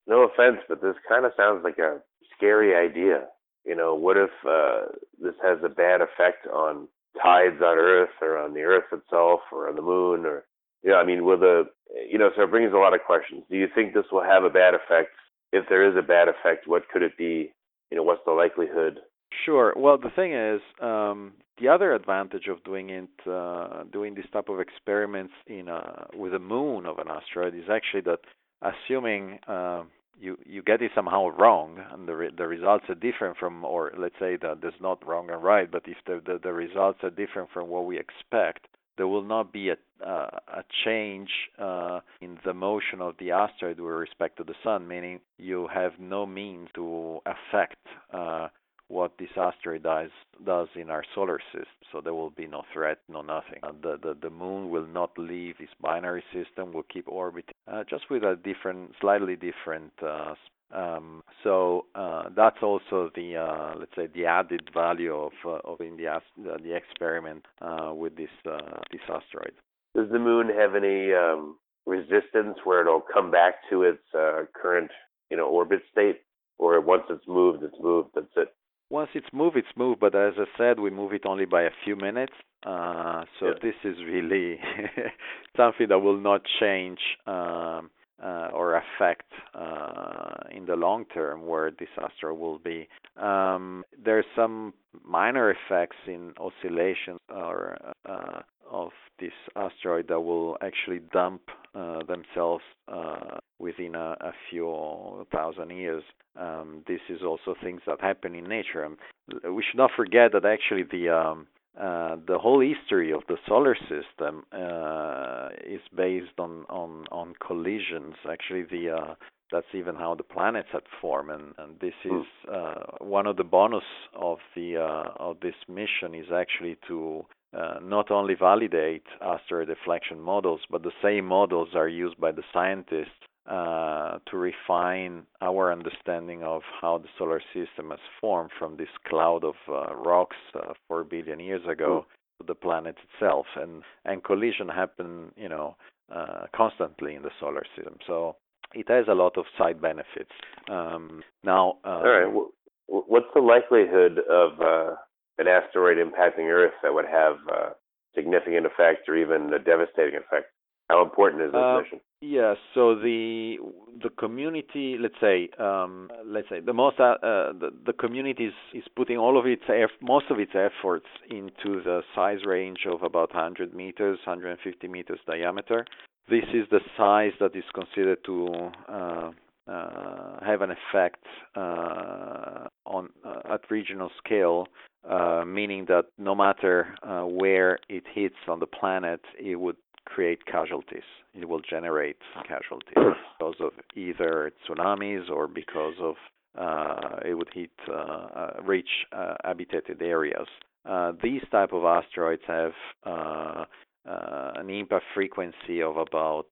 no 0.06 0.22
offense, 0.22 0.58
but 0.68 0.80
this 0.80 0.96
kind 1.08 1.24
of 1.24 1.32
sounds 1.36 1.62
like 1.64 1.78
a 1.78 2.00
scary 2.36 2.74
idea. 2.74 3.26
You 3.64 3.74
know, 3.74 3.94
what 3.94 4.16
if 4.16 4.30
uh, 4.48 4.92
this 5.20 5.34
has 5.42 5.58
a 5.64 5.68
bad 5.68 6.00
effect 6.00 6.46
on 6.46 6.88
tides 7.22 7.60
on 7.62 7.78
Earth 7.78 8.10
or 8.20 8.38
on 8.38 8.54
the 8.54 8.60
Earth 8.60 8.84
itself 8.92 9.40
or 9.52 9.68
on 9.68 9.76
the 9.76 9.82
Moon 9.82 10.24
or 10.24 10.44
you 10.82 10.90
know, 10.92 10.98
I 10.98 11.04
mean, 11.04 11.24
will 11.24 11.38
the 11.38 11.64
you 12.08 12.18
know, 12.18 12.30
so 12.36 12.42
it 12.42 12.50
brings 12.50 12.72
a 12.72 12.76
lot 12.76 12.94
of 12.94 13.00
questions. 13.06 13.42
Do 13.50 13.56
you 13.56 13.66
think 13.74 13.94
this 13.94 14.04
will 14.12 14.22
have 14.22 14.44
a 14.44 14.50
bad 14.50 14.74
effect? 14.74 15.10
If 15.52 15.64
there 15.68 15.88
is 15.88 15.96
a 15.96 16.02
bad 16.02 16.28
effect, 16.28 16.66
what 16.66 16.88
could 16.88 17.02
it 17.02 17.16
be? 17.16 17.52
You 17.90 17.96
know, 17.96 18.02
what's 18.02 18.20
the 18.26 18.32
likelihood? 18.32 19.00
Sure. 19.44 19.72
Well, 19.76 19.98
the 19.98 20.10
thing 20.10 20.32
is, 20.32 20.60
um, 20.80 21.34
the 21.58 21.68
other 21.68 21.94
advantage 21.94 22.48
of 22.48 22.62
doing 22.64 22.90
it, 22.90 23.28
uh, 23.30 23.84
doing 23.92 24.14
this 24.14 24.26
type 24.32 24.48
of 24.48 24.60
experiments 24.60 25.32
in 25.46 25.68
a, 25.68 26.06
with 26.14 26.32
the 26.32 26.38
moon 26.38 26.86
of 26.86 26.98
an 26.98 27.08
asteroid 27.08 27.54
is 27.54 27.68
actually 27.70 28.02
that, 28.02 28.20
assuming 28.62 29.38
uh, 29.46 29.84
you 30.18 30.38
you 30.46 30.62
get 30.62 30.82
it 30.82 30.90
somehow 30.94 31.28
wrong 31.28 31.78
and 31.92 32.08
the 32.08 32.14
re- 32.14 32.30
the 32.36 32.46
results 32.46 32.84
are 32.88 32.94
different 32.94 33.36
from, 33.36 33.64
or 33.64 33.92
let's 33.98 34.14
say 34.18 34.36
that 34.36 34.60
there's 34.60 34.80
not 34.80 35.06
wrong 35.06 35.30
and 35.30 35.42
right, 35.42 35.70
but 35.70 35.82
if 35.86 35.96
the 36.06 36.22
the, 36.24 36.38
the 36.42 36.52
results 36.52 36.98
are 37.02 37.10
different 37.10 37.50
from 37.52 37.68
what 37.68 37.84
we 37.86 37.98
expect, 37.98 38.66
there 38.96 39.08
will 39.08 39.22
not 39.22 39.52
be 39.52 39.70
a 39.70 39.76
uh, 40.04 40.28
a 40.48 40.64
change 40.84 41.30
uh, 41.58 42.00
in 42.20 42.38
the 42.44 42.52
motion 42.54 43.00
of 43.00 43.14
the 43.18 43.30
asteroid 43.30 43.78
with 43.78 43.94
respect 43.94 44.36
to 44.36 44.44
the 44.44 44.54
sun, 44.62 44.86
meaning 44.86 45.20
you 45.38 45.68
have 45.72 45.92
no 45.98 46.26
means 46.26 46.68
to 46.74 47.20
affect 47.26 47.78
uh, 48.12 48.48
what 48.88 49.12
this 49.18 49.28
asteroid 49.36 49.82
does, 49.82 50.10
does 50.44 50.68
in 50.76 50.90
our 50.90 51.02
solar 51.14 51.40
system. 51.52 51.66
So 51.92 52.00
there 52.00 52.14
will 52.14 52.30
be 52.30 52.46
no 52.46 52.62
threat, 52.72 52.98
no 53.08 53.22
nothing. 53.22 53.60
Uh, 53.62 53.72
the, 53.82 53.98
the 54.02 54.16
the 54.22 54.30
moon 54.30 54.70
will 54.70 54.86
not 54.86 55.10
leave 55.18 55.56
its 55.58 55.72
binary 55.80 56.22
system. 56.32 56.72
Will 56.72 56.84
keep 56.84 57.08
orbiting, 57.08 57.54
uh, 57.70 57.84
just 57.88 58.04
with 58.10 58.22
a 58.22 58.38
different, 58.44 58.92
slightly 59.00 59.36
different. 59.36 59.92
Uh, 60.02 60.34
um, 60.72 61.22
so 61.42 61.86
uh, 61.94 62.24
that's 62.34 62.62
also 62.62 63.10
the 63.14 63.36
uh, 63.36 63.74
let's 63.78 63.94
say 63.96 64.08
the 64.14 64.26
added 64.26 64.68
value 64.72 65.14
of 65.14 65.32
uh, 65.44 65.58
of 65.64 65.80
in 65.80 65.96
the 65.96 66.20
the 66.62 66.74
experiment 66.74 67.44
with 67.92 68.16
this 68.16 68.30
this 68.44 69.00
asteroid. 69.08 69.52
Does 69.94 70.10
the 70.10 70.18
moon 70.18 70.48
have 70.48 70.74
any 70.74 71.12
um, 71.12 71.56
resistance 71.86 72.58
where 72.64 72.82
it'll 72.82 73.00
come 73.00 73.30
back 73.30 73.54
to 73.70 73.82
its 73.82 74.02
current 74.12 74.90
you 75.30 75.36
know 75.36 75.46
orbit 75.46 75.82
state, 75.90 76.20
or 76.58 76.80
once 76.80 77.04
it's 77.10 77.26
moved, 77.26 77.62
it's 77.62 77.80
moved. 77.80 78.10
That's 78.14 78.26
it 78.36 78.52
once 78.90 79.10
it's 79.14 79.26
moved, 79.32 79.56
it's 79.56 79.76
moved. 79.76 80.00
But 80.00 80.14
as 80.14 80.34
I 80.38 80.44
said, 80.56 80.80
we 80.80 80.90
move 80.90 81.12
it 81.12 81.26
only 81.26 81.44
by 81.44 81.62
a 81.62 81.70
few 81.84 81.96
minutes. 81.96 82.32
Uh, 82.64 83.24
so 83.38 83.46
yeah. 83.46 83.52
this 83.62 83.74
is 83.84 83.96
really 84.04 84.58
something 85.56 85.88
that 85.88 85.98
will 85.98 86.18
not 86.18 86.42
change 86.60 86.98
um, 87.26 87.90
uh, 88.22 88.48
or 88.52 88.76
affect 88.76 89.30
uh, 89.54 90.48
in 90.50 90.66
the 90.66 90.74
long 90.74 91.04
term 91.12 91.46
where 91.46 91.70
disaster 91.70 92.32
will 92.32 92.58
be. 92.58 92.88
Um, 93.16 93.84
there's 94.02 94.24
some 94.34 94.72
minor 95.04 95.50
effects 95.50 95.96
in 96.06 96.32
oscillations 96.38 97.20
or 97.28 97.76
uh, 98.08 98.40
of 98.70 98.90
this 99.20 99.32
asteroid 99.54 100.08
that 100.08 100.20
will 100.20 100.56
actually 100.60 101.00
dump 101.12 101.42
uh, 101.76 102.02
themselves 102.04 102.64
uh, 102.88 103.38
within 103.58 103.94
a, 103.94 104.16
a, 104.20 104.32
few 104.48 105.26
thousand 105.32 105.70
years. 105.70 106.02
Um, 106.38 106.82
this 106.86 107.00
is 107.08 107.20
also 107.22 107.54
things 107.62 107.82
that 107.86 108.00
happen 108.00 108.34
in 108.34 108.44
nature. 108.44 108.84
Um, 108.84 108.96
we 109.44 109.62
should 109.62 109.76
not 109.76 109.90
forget 109.94 110.32
that 110.32 110.44
actually 110.44 110.84
the 110.84 111.10
um, 111.14 111.46
uh, 111.78 112.16
the 112.26 112.38
whole 112.38 112.60
history 112.60 113.12
of 113.12 113.20
the 113.28 113.36
solar 113.46 113.74
system 113.74 114.44
uh, 114.50 115.48
is 115.66 115.82
based 115.94 116.38
on, 116.38 116.64
on, 116.70 117.04
on 117.12 117.34
collisions. 117.46 118.14
Actually, 118.30 118.62
the 118.62 118.96
uh, 118.96 119.14
that's 119.52 119.66
even 119.74 119.94
how 119.94 120.14
the 120.14 120.22
planets 120.22 120.68
had 120.72 120.82
formed, 121.00 121.30
and, 121.30 121.54
and 121.58 121.80
this 121.80 121.94
hmm. 122.02 122.18
is 122.18 122.26
uh, 122.52 122.74
one 122.98 123.26
of 123.26 123.36
the 123.36 123.44
bonus 123.44 123.84
of 124.14 124.38
the 124.54 124.76
uh, 124.76 125.12
of 125.16 125.38
this 125.40 125.54
mission 125.68 126.14
is 126.14 126.26
actually 126.34 126.76
to 126.88 127.24
uh, 127.56 127.78
not 127.82 128.10
only 128.10 128.34
validate 128.34 129.04
asteroid 129.20 129.68
deflection 129.68 130.20
models, 130.20 130.60
but 130.70 130.82
the 130.82 130.92
same 131.02 131.24
models 131.24 131.68
are 131.74 131.88
used 131.88 132.18
by 132.20 132.32
the 132.32 132.42
scientists 132.52 133.22
uh, 133.48 134.18
to 134.28 134.36
refine 134.36 135.22
our 135.40 135.72
understanding 135.72 136.42
of 136.42 136.62
how 136.80 136.98
the 136.98 137.08
solar 137.16 137.40
system 137.54 137.90
has 137.90 138.00
formed 138.20 138.50
from 138.58 138.76
this 138.76 138.88
cloud 139.06 139.44
of 139.44 139.54
uh, 139.68 139.94
rocks 139.94 140.36
uh, 140.54 140.72
four 140.88 141.04
billion 141.04 141.38
years 141.38 141.62
ago 141.70 142.04
mm. 142.04 142.40
to 142.40 142.46
the 142.46 142.54
planet 142.54 142.96
itself, 143.06 143.46
and 143.54 143.82
and 144.04 144.24
collision 144.24 144.68
happen, 144.68 145.30
you 145.36 145.48
know, 145.48 145.76
uh, 146.12 146.46
constantly 146.54 147.14
in 147.14 147.22
the 147.22 147.30
solar 147.38 147.64
system. 147.76 147.96
So 148.06 148.36
it 148.76 148.88
has 148.88 149.06
a 149.08 149.14
lot 149.14 149.38
of 149.38 149.46
side 149.58 149.80
benefits. 149.80 150.30
Um, 150.70 151.22
now, 151.42 151.78
uh, 151.84 151.88
all 151.88 152.04
right, 152.04 152.46
what's 152.86 153.32
the 153.34 153.40
likelihood 153.40 154.18
of 154.30 154.60
uh, 154.60 154.94
an 155.38 155.48
asteroid 155.48 155.96
impacting 155.96 156.50
Earth 156.50 156.74
that 156.82 156.92
would 156.92 157.06
have 157.06 157.36
a 157.48 157.74
significant 158.14 158.66
effect 158.66 159.08
or 159.08 159.16
even 159.16 159.52
a 159.52 159.58
devastating 159.58 160.16
effect? 160.16 160.52
How 160.88 161.02
important 161.02 161.42
is 161.42 161.52
this 161.52 161.60
Uh, 161.60 161.80
mission? 161.80 162.00
Yes. 162.20 162.56
So 162.74 162.94
the 162.94 163.58
the 164.02 164.10
community, 164.10 164.96
let's 164.98 165.18
say, 165.20 165.48
um, 165.58 166.10
let's 166.24 166.48
say 166.48 166.60
the 166.60 166.72
most 166.72 166.98
uh, 167.00 167.16
uh, 167.22 167.52
the, 167.52 167.70
the 167.84 167.92
community 167.92 168.46
is, 168.46 168.54
is 168.72 168.84
putting 168.94 169.18
all 169.18 169.36
of 169.38 169.46
its 169.46 169.62
eff- 169.68 170.00
most 170.00 170.26
of 170.30 170.38
its 170.38 170.52
efforts 170.54 171.06
into 171.30 171.82
the 171.82 172.02
size 172.14 172.44
range 172.46 172.86
of 172.86 173.02
about 173.02 173.34
100 173.34 173.74
meters, 173.74 174.18
150 174.24 174.88
meters 174.88 175.18
diameter. 175.26 175.84
This 176.28 176.44
is 176.54 176.66
the 176.70 176.80
size 176.96 177.32
that 177.40 177.54
is 177.54 177.64
considered 177.74 178.18
to 178.24 178.70
uh, 178.88 179.30
uh, 179.68 180.44
have 180.44 180.62
an 180.62 180.70
effect 180.70 181.24
uh, 181.54 182.66
on 182.86 183.08
uh, 183.24 183.54
at 183.54 183.60
regional 183.70 184.10
scale, 184.24 184.66
uh, 185.08 185.44
meaning 185.46 185.84
that 185.86 186.06
no 186.18 186.34
matter 186.34 186.94
uh, 187.02 187.22
where 187.22 187.78
it 187.88 188.04
hits 188.12 188.36
on 188.48 188.58
the 188.60 188.66
planet, 188.66 189.20
it 189.38 189.56
would 189.56 189.76
create 190.16 190.46
casualties. 190.46 191.08
It 191.34 191.46
will 191.46 191.60
generate 191.60 192.16
casualties 192.48 192.94
because 193.38 193.56
of 193.60 193.72
either 193.94 194.50
tsunamis 194.66 195.28
or 195.30 195.46
because 195.46 195.92
of 196.00 196.14
uh, 196.58 197.18
it 197.22 197.34
would 197.34 197.50
hit 197.52 197.70
uh, 197.86 197.92
uh, 197.92 198.50
reach 198.64 198.88
uh, 199.12 199.34
habitated 199.44 200.00
areas. 200.00 200.46
Uh, 200.88 201.12
these 201.22 201.42
type 201.50 201.74
of 201.74 201.84
asteroids 201.84 202.40
have 202.46 202.72
uh, 203.04 203.64
an 204.04 204.70
impact 204.70 205.04
frequency 205.12 205.82
of 205.82 205.98
about 205.98 206.46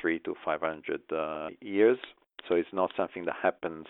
three 0.00 0.20
to 0.20 0.36
500 0.44 1.00
years, 1.60 1.98
so 2.46 2.54
it's 2.54 2.72
not 2.72 2.92
something 2.96 3.24
that 3.24 3.34
happens 3.42 3.86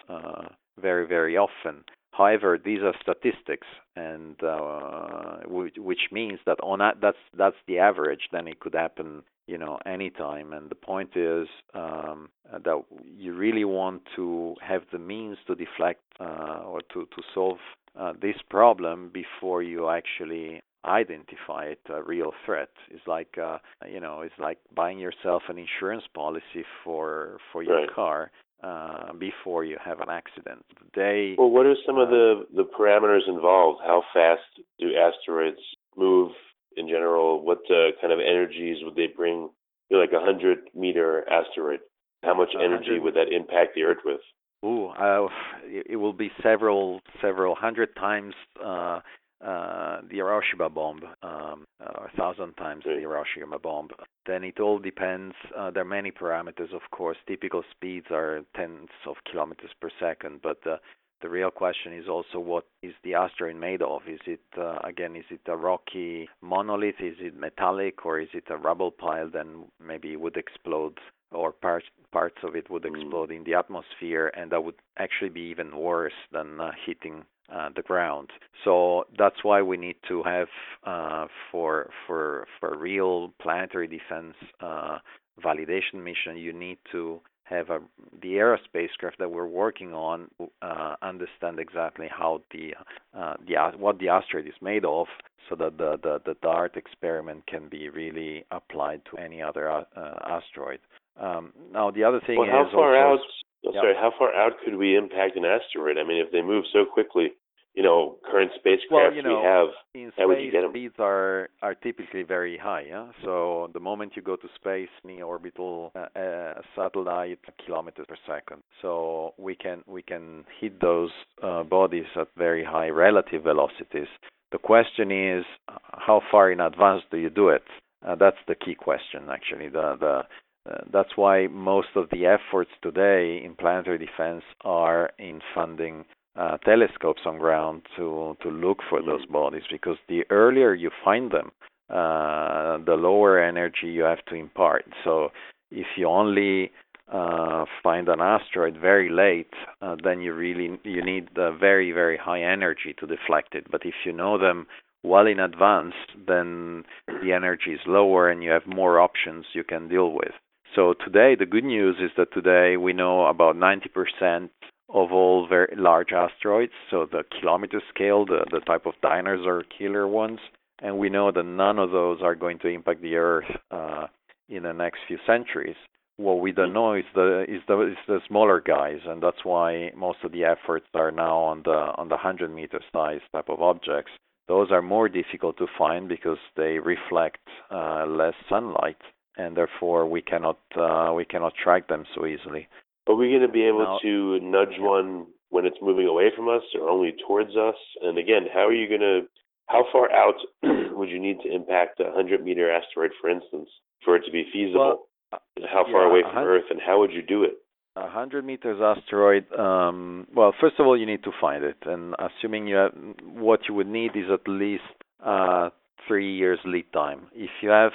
very 0.81 1.07
very 1.07 1.37
often. 1.37 1.85
However, 2.21 2.59
these 2.63 2.81
are 2.83 2.93
statistics, 3.01 3.67
and 3.97 4.37
uh, 4.45 5.39
which, 5.47 5.77
which, 5.79 6.01
means 6.13 6.39
that 6.45 6.59
on 6.63 6.81
that, 6.81 6.97
that's 7.01 7.25
that's 7.35 7.57
the 7.67 7.79
average. 7.79 8.29
Then 8.31 8.47
it 8.47 8.61
could 8.61 8.75
happen, 8.75 9.23
you 9.47 9.57
know, 9.57 9.79
anytime. 9.87 10.53
And 10.53 10.69
the 10.69 10.75
point 10.75 11.17
is 11.17 11.49
um, 11.73 12.29
that 12.53 12.79
you 13.03 13.33
really 13.33 13.65
want 13.65 14.03
to 14.17 14.55
have 14.61 14.83
the 14.93 14.99
means 14.99 15.39
to 15.47 15.55
deflect 15.55 16.03
uh, 16.21 16.61
or 16.67 16.81
to 16.93 17.07
to 17.07 17.23
solve 17.33 17.57
uh, 17.99 18.13
this 18.21 18.37
problem 18.51 19.11
before 19.15 19.63
you 19.63 19.89
actually 19.89 20.61
identify 20.85 21.65
it 21.75 21.81
a 21.89 22.03
real 22.03 22.33
threat. 22.45 22.75
It's 22.91 23.07
like 23.07 23.39
uh, 23.39 23.57
you 23.91 24.01
know, 24.01 24.21
it's 24.21 24.39
like 24.39 24.59
buying 24.75 24.99
yourself 24.99 25.45
an 25.49 25.57
insurance 25.57 26.05
policy 26.15 26.65
for 26.85 27.39
for 27.51 27.63
your 27.63 27.87
right. 27.87 27.95
car 27.95 28.31
uh, 28.63 29.13
before 29.15 29.65
you 29.65 29.77
have 29.85 30.01
an 30.01 30.11
accident. 30.11 30.65
They 30.95 31.35
well, 31.39 31.51
what 31.51 31.67
are 31.67 31.77
some 31.87 31.97
uh, 31.97 32.03
of 32.03 32.11
the 32.11 32.47
the 32.55 32.65
parameters 32.65 33.29
involved? 33.29 33.81
How 33.85 34.03
fast 34.13 34.43
do 34.79 34.89
asteroids 34.97 35.61
move 35.97 36.33
in 36.77 36.89
general? 36.89 37.45
What 37.45 37.61
uh, 37.71 37.93
kind 38.01 38.13
of 38.13 38.21
energies 38.21 38.79
would 38.83 38.97
they 38.97 39.09
bring? 39.15 39.51
you 39.91 39.99
like 39.99 40.13
a 40.13 40.25
hundred 40.25 40.59
meter 40.75 41.29
asteroid. 41.29 41.81
How 42.23 42.35
much 42.35 42.51
energy 42.55 42.99
would 42.99 43.15
that 43.15 43.33
impact 43.33 43.75
the 43.75 43.83
Earth 43.83 43.99
with? 44.05 44.21
Ooh, 44.65 44.89
uh, 44.89 45.29
it 45.65 45.97
will 45.97 46.13
be 46.13 46.31
several 46.43 47.01
several 47.21 47.55
hundred 47.55 47.97
times 47.97 48.35
uh, 48.65 49.01
uh, 49.45 50.01
the 50.11 50.17
Hiroshima 50.17 50.69
bomb, 50.69 51.01
um, 51.23 51.65
uh, 51.81 52.07
a 52.07 52.17
thousand 52.17 52.55
times 52.55 52.85
the 52.85 52.97
Hiroshima 53.01 53.59
bomb. 53.59 53.89
Then 54.27 54.45
it 54.45 54.61
all 54.61 54.79
depends. 54.79 55.35
Uh, 55.57 55.71
there 55.71 55.83
are 55.83 55.87
many 55.87 56.11
parameters, 56.11 56.75
of 56.75 56.83
course. 56.91 57.17
Typical 57.27 57.63
speeds 57.71 58.07
are 58.11 58.43
tens 58.55 58.89
of 59.07 59.17
kilometers 59.31 59.71
per 59.81 59.91
second, 59.99 60.41
but 60.43 60.59
uh, 60.67 60.77
the 61.23 61.29
real 61.29 61.51
question 61.51 61.93
is 61.93 62.09
also 62.09 62.39
what 62.39 62.65
is 62.83 62.95
the 63.03 63.15
asteroid 63.15 63.57
made 63.57 63.83
of? 63.83 64.03
Is 64.07 64.21
it 64.27 64.41
uh, 64.59 64.79
again? 64.85 65.17
Is 65.17 65.25
it 65.31 65.41
a 65.47 65.57
rocky 65.57 66.29
monolith? 66.43 67.01
Is 67.01 67.17
it 67.19 67.37
metallic, 67.37 68.05
or 68.05 68.21
is 68.21 68.29
it 68.33 68.45
a 68.51 68.57
rubble 68.57 68.91
pile? 68.91 69.29
Then 69.31 69.65
maybe 69.85 70.13
it 70.13 70.21
would 70.21 70.37
explode, 70.37 70.99
or 71.31 71.53
parts 71.53 71.87
parts 72.13 72.39
of 72.43 72.57
it 72.57 72.71
would 72.71 72.85
explode 72.85 73.31
in 73.31 73.45
the 73.45 73.55
atmosphere, 73.55 74.33
and 74.37 74.51
that 74.53 74.65
would 74.65 74.77
actually 74.99 75.31
be 75.31 75.43
even 75.43 75.77
worse 75.77 76.13
than 76.33 76.61
uh, 76.61 76.73
hitting 76.87 77.25
uh, 77.53 77.71
the 77.75 77.83
ground. 77.83 78.31
So 78.65 79.05
that's 79.19 79.43
why 79.43 79.63
we 79.63 79.77
need 79.77 79.97
to 80.09 80.23
have 80.23 80.49
uh, 80.85 81.27
for 81.51 81.91
for 82.07 82.47
for 82.59 82.75
a 82.75 82.79
real 82.79 83.33
planetary 83.41 83.87
defense 83.87 84.35
uh, 84.61 84.99
validation 85.45 85.95
mission. 85.95 86.37
You 86.37 86.53
need 86.53 86.79
to 86.93 87.21
have 87.45 87.71
a, 87.71 87.81
the 88.23 88.31
Hera 88.35 88.59
spacecraft 88.65 89.19
that 89.19 89.31
we're 89.31 89.47
working 89.47 89.93
on 89.93 90.29
uh, 90.63 90.95
understand 91.03 91.59
exactly 91.59 92.07
how 92.09 92.43
the 92.53 92.75
uh, 93.19 93.35
the 93.47 93.57
what 93.77 93.99
the 93.99 94.09
asteroid 94.09 94.47
is 94.47 94.55
made 94.63 94.85
of, 94.85 95.07
so 95.49 95.57
that 95.57 95.77
the, 95.77 95.99
the, 96.03 96.21
the 96.25 96.35
DART 96.43 96.77
experiment 96.77 97.47
can 97.47 97.69
be 97.69 97.89
really 97.89 98.45
applied 98.53 99.03
to 99.11 99.21
any 99.21 99.43
other 99.43 99.69
uh, 99.69 99.85
asteroid. 100.27 100.79
Um, 101.21 101.53
now 101.73 101.91
the 101.91 102.05
other 102.05 102.21
thing 102.27 102.39
well, 102.39 102.49
how 102.49 102.67
is 102.67 102.73
far 102.73 102.97
also, 102.97 103.23
out? 103.23 103.29
Sorry, 103.65 103.95
how 103.95 104.13
far 104.19 104.35
out 104.35 104.53
could 104.65 104.77
we 104.77 104.97
impact 104.97 105.37
an 105.37 105.45
asteroid? 105.45 105.99
I 105.99 106.05
mean, 106.05 106.19
if 106.25 106.33
they 106.33 106.43
move 106.43 106.65
so 106.73 106.85
quickly, 106.85 107.33
you 107.75 107.83
know, 107.83 108.17
current 108.29 108.51
spacecraft 108.57 108.91
well, 108.91 109.15
you 109.15 109.23
know, 109.23 109.39
we 109.39 109.45
have, 109.45 109.69
in 109.95 110.13
how 110.17 110.27
would 110.29 110.41
you 110.41 110.51
get 110.51 110.63
them? 110.63 110.73
speeds 110.73 110.95
are 110.99 111.49
are 111.63 111.75
typically 111.75 112.23
very 112.23 112.59
high. 112.59 112.85
Yeah? 112.89 113.09
So 113.25 113.71
the 113.73 113.81
moment 113.81 114.13
you 114.17 114.23
go 114.23 114.37
to 114.37 114.49
space, 114.57 114.89
near 115.05 115.25
orbital 115.25 115.93
uh, 115.95 116.19
uh, 116.19 116.55
satellite, 116.75 117.39
kilometers 117.65 118.07
per 118.09 118.17
second. 118.27 118.63
So 118.83 119.35
we 119.39 119.55
can 119.55 119.83
we 119.87 120.03
can 120.03 120.45
hit 120.61 120.81
those 120.81 121.11
uh, 121.43 121.63
bodies 121.63 122.07
at 122.17 122.29
very 122.37 122.65
high 122.65 122.89
relative 122.89 123.45
velocities. 123.45 124.09
The 124.51 124.59
question 124.59 125.13
is, 125.13 125.45
how 125.69 126.23
far 126.31 126.51
in 126.51 126.61
advance 126.61 127.03
do 127.13 127.19
you 127.19 127.31
do 127.31 127.51
it? 127.51 127.63
Uh, 128.05 128.17
that's 128.17 128.39
the 128.49 128.57
key 128.57 128.75
question, 128.75 129.29
actually. 129.31 129.69
The 129.69 129.97
the 130.01 130.23
uh, 130.69 130.79
that's 130.93 131.17
why 131.17 131.47
most 131.47 131.89
of 131.97 132.09
the 132.11 132.27
efforts 132.27 132.71
today 132.83 133.41
in 133.43 133.55
planetary 133.55 133.99
defense 133.99 134.43
are 134.63 135.11
in 135.19 135.41
funding 135.55 136.05
uh, 136.37 136.57
telescopes 136.59 137.23
on 137.25 137.39
ground 137.39 137.83
to 137.97 138.37
to 138.43 138.51
look 138.51 138.79
for 138.89 139.03
those 139.03 139.25
bodies 139.27 139.63
because 139.71 139.97
the 140.09 140.23
earlier 140.31 140.75
you 140.75 140.91
find 141.05 141.31
them, 141.31 141.51
uh, 141.89 142.79
the 142.85 142.97
lower 142.97 143.43
energy 143.43 143.89
you 143.89 144.03
have 144.03 144.25
to 144.27 144.35
impart. 144.35 144.85
So 145.03 145.31
if 145.71 145.87
you 145.97 146.07
only 146.07 146.71
uh, 147.13 147.65
find 147.83 148.09
an 148.09 148.21
asteroid 148.21 148.77
very 148.77 149.11
late, 149.11 149.53
uh, 149.83 149.97
then 150.05 150.21
you 150.21 150.35
really 150.35 150.79
you 150.85 151.05
need 151.05 151.31
the 151.35 151.57
very 151.59 151.91
very 151.91 152.17
high 152.17 152.43
energy 152.43 152.95
to 152.99 153.07
deflect 153.07 153.55
it. 153.55 153.71
But 153.71 153.85
if 153.85 153.95
you 154.05 154.13
know 154.13 154.39
them 154.39 154.67
well 155.03 155.27
in 155.27 155.41
advance, 155.41 155.95
then 156.29 156.85
the 157.07 157.33
energy 157.33 157.73
is 157.73 157.81
lower 157.87 158.31
and 158.31 158.43
you 158.43 158.51
have 158.51 158.67
more 158.67 159.01
options 159.01 159.47
you 159.55 159.65
can 159.65 159.89
deal 159.89 160.13
with. 160.13 160.33
So 160.77 160.95
today, 161.05 161.35
the 161.35 161.47
good 161.47 161.65
news 161.65 161.97
is 162.01 162.13
that 162.17 162.33
today 162.33 162.77
we 162.77 162.93
know 162.93 163.27
about 163.27 163.57
90% 163.57 164.51
of 164.89 165.13
all 165.13 165.47
very 165.49 165.75
large 165.77 166.13
asteroids, 166.13 166.73
so 166.91 167.07
the 167.11 167.25
kilometer 167.41 167.83
scale, 167.93 168.25
the, 168.25 168.45
the 168.53 168.61
type 168.61 168.87
of 168.87 168.95
dinosaur 169.03 169.65
killer 169.77 170.07
ones, 170.07 170.39
and 170.81 170.99
we 170.99 171.09
know 171.11 171.33
that 171.33 171.43
none 171.43 171.79
of 171.81 171.91
those 171.91 172.21
are 172.23 172.37
going 172.37 172.59
to 172.61 172.69
impact 172.69 173.03
the 173.03 173.17
Earth 173.17 173.51
uh, 173.73 174.07
in 174.49 174.63
the 174.63 174.73
next 174.73 175.01
few 175.09 175.19
centuries. 175.27 175.77
What 176.17 176.41
we 176.41 176.53
don't 176.53 176.73
know 176.73 176.95
is 176.95 177.05
the 177.15 177.45
is 177.49 177.63
the 177.67 177.81
is 177.81 177.97
the 178.07 178.21
smaller 178.29 178.61
guys, 178.61 179.01
and 179.07 179.23
that's 179.23 179.45
why 179.45 179.91
most 179.97 180.19
of 180.23 180.33
the 180.33 180.45
efforts 180.45 180.87
are 180.95 181.11
now 181.11 181.39
on 181.39 181.63
the 181.65 181.95
on 181.97 182.09
the 182.09 182.17
100 182.17 182.55
meter 182.55 182.81
size 182.93 183.21
type 183.33 183.49
of 183.49 183.63
objects. 183.63 184.13
Those 184.47 184.71
are 184.71 184.83
more 184.83 185.09
difficult 185.09 185.57
to 185.59 185.67
find 185.79 186.09
because 186.09 186.39
they 186.57 186.79
reflect 186.79 187.41
uh, 187.71 188.05
less 188.07 188.35
sunlight, 188.49 188.99
and 189.37 189.57
therefore 189.57 190.07
we 190.07 190.23
cannot 190.23 190.59
uh, 190.77 191.13
we 191.15 191.25
cannot 191.25 191.55
track 191.63 191.89
them 191.89 192.05
so 192.15 192.27
easily. 192.27 192.69
Are 193.09 193.15
we 193.15 193.31
going 193.31 193.43
to 193.43 193.49
be 193.49 193.65
able 193.65 193.81
Now- 193.81 193.99
to 194.03 194.41
nudge 194.41 194.79
one 194.79 195.27
when 195.51 195.67
it's 195.67 195.79
moving 195.83 196.07
away 196.07 196.31
from 196.35 196.49
us 196.49 196.63
or 196.79 196.89
only 196.89 197.15
towards 197.27 197.57
us? 197.57 197.75
And 198.03 198.19
again, 198.19 198.47
how 198.53 198.67
are 198.67 198.73
you 198.73 198.89
going 198.89 199.01
to, 199.01 199.23
how 199.67 199.85
far 199.93 200.11
out 200.13 200.37
would 200.63 201.09
you 201.09 201.19
need 201.19 201.39
to 201.43 201.53
impact 201.53 201.99
a 202.01 202.05
100 202.05 202.45
meter 202.45 202.71
asteroid, 202.71 203.11
for 203.21 203.29
instance, 203.29 203.69
for 204.05 204.17
it 204.17 204.23
to 204.27 204.31
be 204.31 204.45
feasible? 204.53 205.07
Well, 205.33 205.41
how 205.73 205.85
far 205.91 206.05
yeah, 206.05 206.11
away 206.11 206.23
from 206.23 206.39
Earth 206.39 206.65
and 206.71 206.81
how 206.85 207.01
would 207.01 207.13
you 207.13 207.23
do 207.23 207.45
it? 207.45 207.55
A 207.97 208.09
hundred 208.09 208.45
meters 208.45 208.81
asteroid. 208.81 209.53
Um, 209.53 210.27
well, 210.35 210.55
first 210.61 210.77
of 210.79 210.87
all, 210.87 210.97
you 210.97 211.07
need 211.07 211.25
to 211.25 211.33
find 211.41 211.65
it, 211.65 211.77
and 211.85 212.15
assuming 212.19 212.69
you 212.69 212.77
have, 212.77 212.93
what 213.25 213.61
you 213.69 213.75
would 213.75 213.89
need 213.89 214.13
is 214.15 214.31
at 214.33 214.47
least 214.47 214.85
uh, 215.25 215.71
three 216.07 216.37
years 216.37 216.61
lead 216.65 216.87
time. 216.93 217.27
If 217.35 217.51
you 217.61 217.71
have 217.71 217.91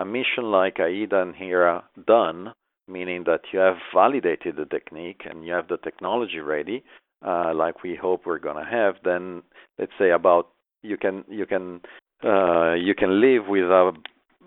a 0.00 0.04
mission 0.04 0.50
like 0.50 0.80
AIDA 0.80 1.20
and 1.20 1.36
Hera 1.36 1.84
done, 2.06 2.52
meaning 2.88 3.24
that 3.24 3.42
you 3.52 3.58
have 3.58 3.76
validated 3.94 4.56
the 4.56 4.64
technique 4.64 5.22
and 5.28 5.46
you 5.46 5.52
have 5.52 5.68
the 5.68 5.76
technology 5.76 6.40
ready, 6.40 6.82
uh, 7.24 7.52
like 7.54 7.82
we 7.82 7.94
hope 7.94 8.24
we're 8.24 8.38
gonna 8.38 8.68
have, 8.68 8.94
then 9.04 9.42
let's 9.78 9.92
say 9.98 10.10
about 10.10 10.48
you 10.82 10.96
can 10.96 11.24
you 11.28 11.44
can 11.44 11.80
uh, 12.24 12.72
you 12.72 12.94
can 12.94 13.20
live 13.20 13.46
with 13.46 13.64
a 13.64 13.92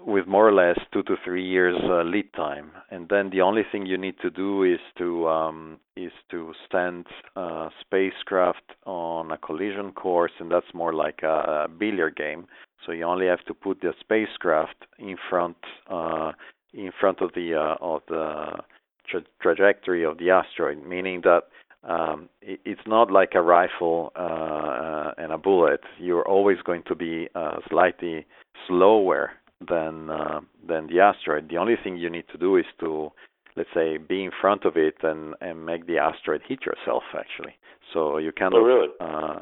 with 0.05 0.27
more 0.27 0.47
or 0.47 0.53
less 0.53 0.77
two 0.91 1.03
to 1.03 1.15
three 1.23 1.45
years 1.45 1.77
uh, 1.83 2.01
lead 2.03 2.33
time, 2.33 2.71
and 2.89 3.07
then 3.09 3.29
the 3.29 3.41
only 3.41 3.61
thing 3.71 3.85
you 3.85 3.97
need 3.97 4.15
to 4.21 4.29
do 4.29 4.63
is 4.63 4.79
to 4.97 5.27
um, 5.29 5.79
is 5.95 6.11
to 6.31 6.51
stand 6.65 7.05
uh, 7.35 7.69
spacecraft 7.79 8.73
on 8.85 9.31
a 9.31 9.37
collision 9.37 9.91
course, 9.91 10.31
and 10.39 10.51
that's 10.51 10.73
more 10.73 10.93
like 10.93 11.19
a, 11.23 11.65
a 11.65 11.67
billiard 11.69 12.15
game. 12.15 12.47
So 12.85 12.91
you 12.91 13.05
only 13.05 13.27
have 13.27 13.43
to 13.45 13.53
put 13.53 13.81
the 13.81 13.93
spacecraft 13.99 14.85
in 14.99 15.17
front, 15.29 15.57
uh, 15.89 16.33
in 16.73 16.91
front 16.99 17.21
of 17.21 17.31
the 17.33 17.53
uh, 17.55 17.75
of 17.81 18.01
the 18.07 18.63
tra- 19.07 19.23
trajectory 19.41 20.03
of 20.03 20.17
the 20.17 20.31
asteroid, 20.31 20.85
meaning 20.85 21.21
that 21.23 21.43
um, 21.83 22.29
it, 22.41 22.59
it's 22.65 22.87
not 22.87 23.11
like 23.11 23.31
a 23.35 23.41
rifle 23.41 24.11
uh, 24.15 24.19
uh, 24.19 25.13
and 25.17 25.31
a 25.31 25.37
bullet. 25.37 25.81
You're 25.99 26.27
always 26.27 26.57
going 26.65 26.83
to 26.87 26.95
be 26.95 27.27
uh, 27.35 27.57
slightly 27.69 28.25
slower 28.67 29.31
than 29.67 30.09
uh, 30.09 30.41
than 30.67 30.87
the 30.87 30.99
asteroid. 30.99 31.49
The 31.49 31.57
only 31.57 31.75
thing 31.81 31.97
you 31.97 32.09
need 32.09 32.25
to 32.31 32.37
do 32.37 32.57
is 32.57 32.65
to 32.79 33.11
let's 33.55 33.69
say 33.73 33.97
be 33.97 34.23
in 34.23 34.31
front 34.41 34.65
of 34.65 34.77
it 34.77 34.95
and 35.03 35.35
and 35.41 35.65
make 35.65 35.87
the 35.87 35.97
asteroid 35.97 36.41
hit 36.47 36.59
yourself 36.65 37.03
actually. 37.17 37.55
So 37.93 38.17
you 38.17 38.31
kind 38.31 38.53
oh, 38.53 38.59
of 38.59 38.65
really? 38.65 38.87
uh, 38.99 39.39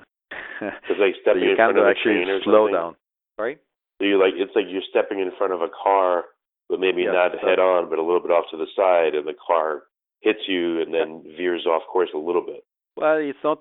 like 1.00 1.16
stepping 1.22 1.42
so 1.42 1.46
you 1.46 1.52
in 1.52 1.56
front 1.56 1.78
of 1.78 1.84
of 1.84 1.90
actually 1.90 2.22
a 2.22 2.26
train 2.26 2.30
or 2.30 2.42
slow 2.44 2.66
something? 2.66 2.74
down. 2.76 2.96
Right? 3.38 3.60
So 4.00 4.06
you 4.06 4.20
like 4.20 4.34
it's 4.36 4.56
like 4.56 4.66
you're 4.68 4.82
stepping 4.90 5.20
in 5.20 5.32
front 5.38 5.54
of 5.54 5.62
a 5.62 5.70
car, 5.70 6.26
but 6.70 6.80
maybe 6.80 7.04
Yes, 7.04 7.14
not 7.14 7.32
head 7.40 7.60
on, 7.60 7.90
but 7.90 8.00
a 8.00 8.04
little 8.04 8.22
bit 8.22 8.32
off 8.32 8.46
to 8.52 8.58
the 8.58 8.68
side, 8.76 9.16
and 9.16 9.28
the 9.28 9.38
car 9.46 9.84
hits 10.22 10.40
you 10.48 10.82
and 10.82 10.94
then 10.94 11.24
veers 11.38 11.66
off 11.66 11.84
course 11.92 12.10
a 12.14 12.18
little 12.18 12.46
bit. 12.46 12.64
Well, 12.96 13.18
it's 13.18 13.40
not 13.44 13.60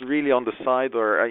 really 0.00 0.30
on 0.30 0.44
the 0.44 0.52
side, 0.64 0.94
or 0.94 1.28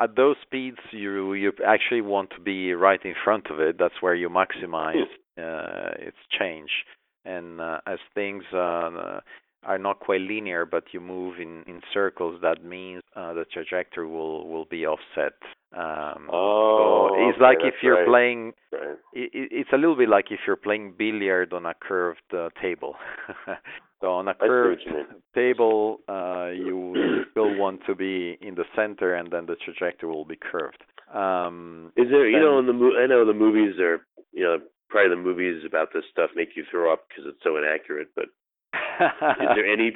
at 0.00 0.16
those 0.16 0.36
speeds, 0.42 0.78
you 0.92 1.34
you 1.34 1.52
actually 1.66 2.00
want 2.00 2.30
to 2.36 2.40
be 2.40 2.72
right 2.72 3.00
in 3.04 3.14
front 3.24 3.46
of 3.50 3.60
it. 3.60 3.76
That's 3.78 4.00
where 4.00 4.14
you 4.14 4.28
maximize 4.28 5.02
uh, 5.38 5.90
its 5.98 6.16
change. 6.38 6.70
And 7.24 7.60
uh, 7.60 7.80
as 7.86 7.98
things 8.14 8.44
uh, 8.52 9.20
are 9.62 9.78
not 9.78 10.00
quite 10.00 10.20
linear, 10.22 10.64
but 10.64 10.84
you 10.92 11.00
move 11.00 11.38
in 11.38 11.62
in 11.66 11.80
circles, 11.92 12.40
that 12.42 12.64
means 12.64 13.02
uh, 13.16 13.32
the 13.34 13.44
trajectory 13.52 14.06
will 14.06 14.48
will 14.48 14.64
be 14.66 14.86
offset. 14.86 15.34
Um, 15.72 16.28
Oh, 16.32 17.08
so 17.10 17.28
it's 17.28 17.36
okay, 17.36 17.44
like 17.44 17.58
if 17.62 17.74
you're 17.82 17.96
right. 17.96 18.06
playing 18.06 18.52
Right. 18.72 18.96
it, 19.12 19.30
it- 19.34 19.52
it's 19.52 19.72
a 19.72 19.76
little 19.76 19.96
bit 19.96 20.08
like 20.08 20.30
if 20.30 20.40
you're 20.46 20.56
playing 20.56 20.94
billiard 20.96 21.52
on 21.52 21.66
a 21.66 21.74
curved 21.74 22.28
uh, 22.32 22.48
table. 22.62 22.96
so 24.00 24.06
on 24.12 24.28
a 24.28 24.34
curved 24.34 24.82
table, 25.34 26.00
uh, 26.08 26.48
you 26.54 27.24
still 27.30 27.54
want 27.56 27.80
to 27.86 27.94
be 27.94 28.38
in 28.40 28.54
the 28.54 28.64
center, 28.74 29.14
and 29.14 29.30
then 29.30 29.46
the 29.46 29.56
trajectory 29.56 30.08
will 30.08 30.24
be 30.24 30.36
curved. 30.50 30.82
Um, 31.14 31.92
Is 31.96 32.08
there, 32.10 32.28
you 32.28 32.38
know, 32.40 32.58
in 32.60 32.66
the 32.66 32.72
mo- 32.72 32.96
I 33.02 33.06
know 33.06 33.24
the 33.26 33.34
movies 33.34 33.78
are, 33.80 34.06
you 34.32 34.44
know, 34.44 34.58
probably 34.88 35.10
the 35.10 35.22
movies 35.22 35.64
about 35.66 35.88
this 35.92 36.04
stuff 36.10 36.30
make 36.34 36.56
you 36.56 36.64
throw 36.70 36.92
up 36.92 37.06
because 37.08 37.24
it's 37.28 37.42
so 37.42 37.56
inaccurate. 37.56 38.08
But 38.14 38.26
is 39.40 39.48
there 39.54 39.66
any, 39.66 39.92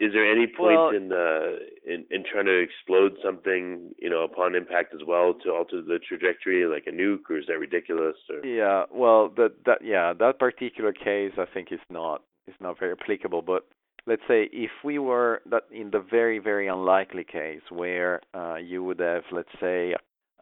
is 0.00 0.12
there 0.12 0.30
any 0.30 0.46
point 0.46 0.76
Well- 0.76 0.90
in, 0.90 1.12
uh, 1.12 1.58
in 1.86 2.06
in 2.10 2.24
trying 2.24 2.46
to 2.46 2.58
explode 2.58 3.16
something, 3.22 3.92
you 3.98 4.08
know, 4.08 4.22
upon 4.22 4.54
impact 4.54 4.94
as 4.94 5.00
well 5.06 5.34
to 5.44 5.50
alter 5.50 5.82
the 5.82 5.98
trajectory, 5.98 6.64
like 6.66 6.86
a 6.86 6.90
nuke, 6.90 7.28
or 7.28 7.38
is 7.38 7.46
that 7.48 7.58
ridiculous? 7.58 8.16
Or 8.30 8.44
Yeah, 8.46 8.84
well, 8.90 9.28
that 9.36 9.52
that 9.66 9.84
yeah, 9.84 10.12
that 10.18 10.38
particular 10.38 10.92
case 10.92 11.32
I 11.38 11.44
think 11.52 11.68
is 11.70 11.80
not 11.90 12.22
is 12.48 12.54
not 12.60 12.78
very 12.78 12.92
applicable. 12.92 13.42
But 13.42 13.66
let's 14.06 14.22
say 14.26 14.48
if 14.52 14.70
we 14.84 14.98
were 14.98 15.42
that 15.50 15.64
in 15.70 15.90
the 15.90 16.00
very 16.00 16.38
very 16.38 16.68
unlikely 16.68 17.24
case 17.24 17.62
where 17.70 18.20
uh, 18.34 18.56
you 18.56 18.82
would 18.82 19.00
have 19.00 19.24
let's 19.32 19.52
say 19.60 19.94